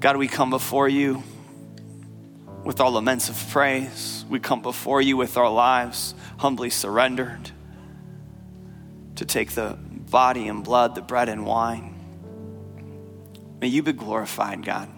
God, 0.00 0.16
we 0.16 0.28
come 0.28 0.50
before 0.50 0.88
you 0.88 1.22
with 2.64 2.80
our 2.80 2.90
laments 2.90 3.28
of 3.28 3.50
praise. 3.50 4.24
We 4.28 4.40
come 4.40 4.62
before 4.62 5.00
you 5.00 5.16
with 5.16 5.36
our 5.36 5.50
lives 5.50 6.14
humbly 6.38 6.70
surrendered 6.70 7.50
to 9.16 9.24
take 9.24 9.52
the 9.52 9.78
body 10.10 10.48
and 10.48 10.62
blood, 10.62 10.94
the 10.94 11.02
bread 11.02 11.28
and 11.28 11.44
wine. 11.44 11.94
May 13.60 13.68
you 13.68 13.82
be 13.82 13.92
glorified, 13.92 14.64
God. 14.64 14.88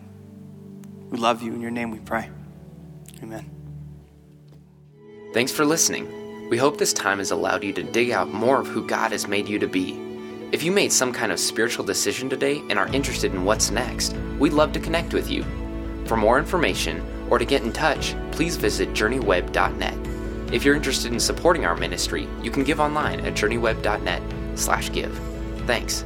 We 1.09 1.19
love 1.19 1.43
you. 1.43 1.55
In 1.55 1.61
your 1.61 1.71
name 1.71 1.91
we 1.91 1.99
pray. 1.99 2.31
Amen. 3.23 3.51
Thanks 5.33 5.53
for 5.53 5.65
listening. 5.65 6.49
We 6.51 6.59
hope 6.59 6.79
this 6.79 6.93
time 6.93 7.19
has 7.19 7.31
allowed 7.31 7.65
you 7.65 7.73
to 7.75 7.83
dig 7.83 8.11
out 8.11 8.33
more 8.33 8.61
of 8.61 8.67
who 8.67 8.87
God 8.87 9.13
has 9.13 9.27
made 9.29 9.49
you 9.49 9.59
to 9.59 9.67
be. 9.67 9.99
If 10.53 10.63
you 10.65 10.73
made 10.73 10.93
some 10.93 11.13
kind 11.13 11.31
of 11.31 11.39
spiritual 11.39 11.85
decision 11.85 12.29
today 12.29 12.61
and 12.69 12.79
are 12.79 12.89
interested 12.89 13.33
in 13.33 13.45
what's 13.45 13.71
next, 13.71 14.15
we'd 14.39 14.53
love 14.53 14.73
to 14.73 14.81
connect 14.81 15.15
with 15.15 15.31
you. 15.31 15.45
For 16.07 16.17
more 16.17 16.39
information 16.39 17.07
or 17.31 17.39
to 17.39 17.45
get 17.45 17.63
in 17.63 17.73
touch, 17.73 18.15
please 18.33 18.57
visit 18.57 18.91
journeyweb.net. 18.91 19.95
If 20.53 20.65
you're 20.65 20.75
interested 20.75 21.13
in 21.13 21.21
supporting 21.21 21.65
our 21.65 21.77
ministry, 21.77 22.29
you 22.43 22.51
can 22.51 22.65
give 22.65 22.81
online 22.81 23.21
at 23.21 23.35
journeyweb.net/give. 23.35 25.21
Thanks. 25.67 26.05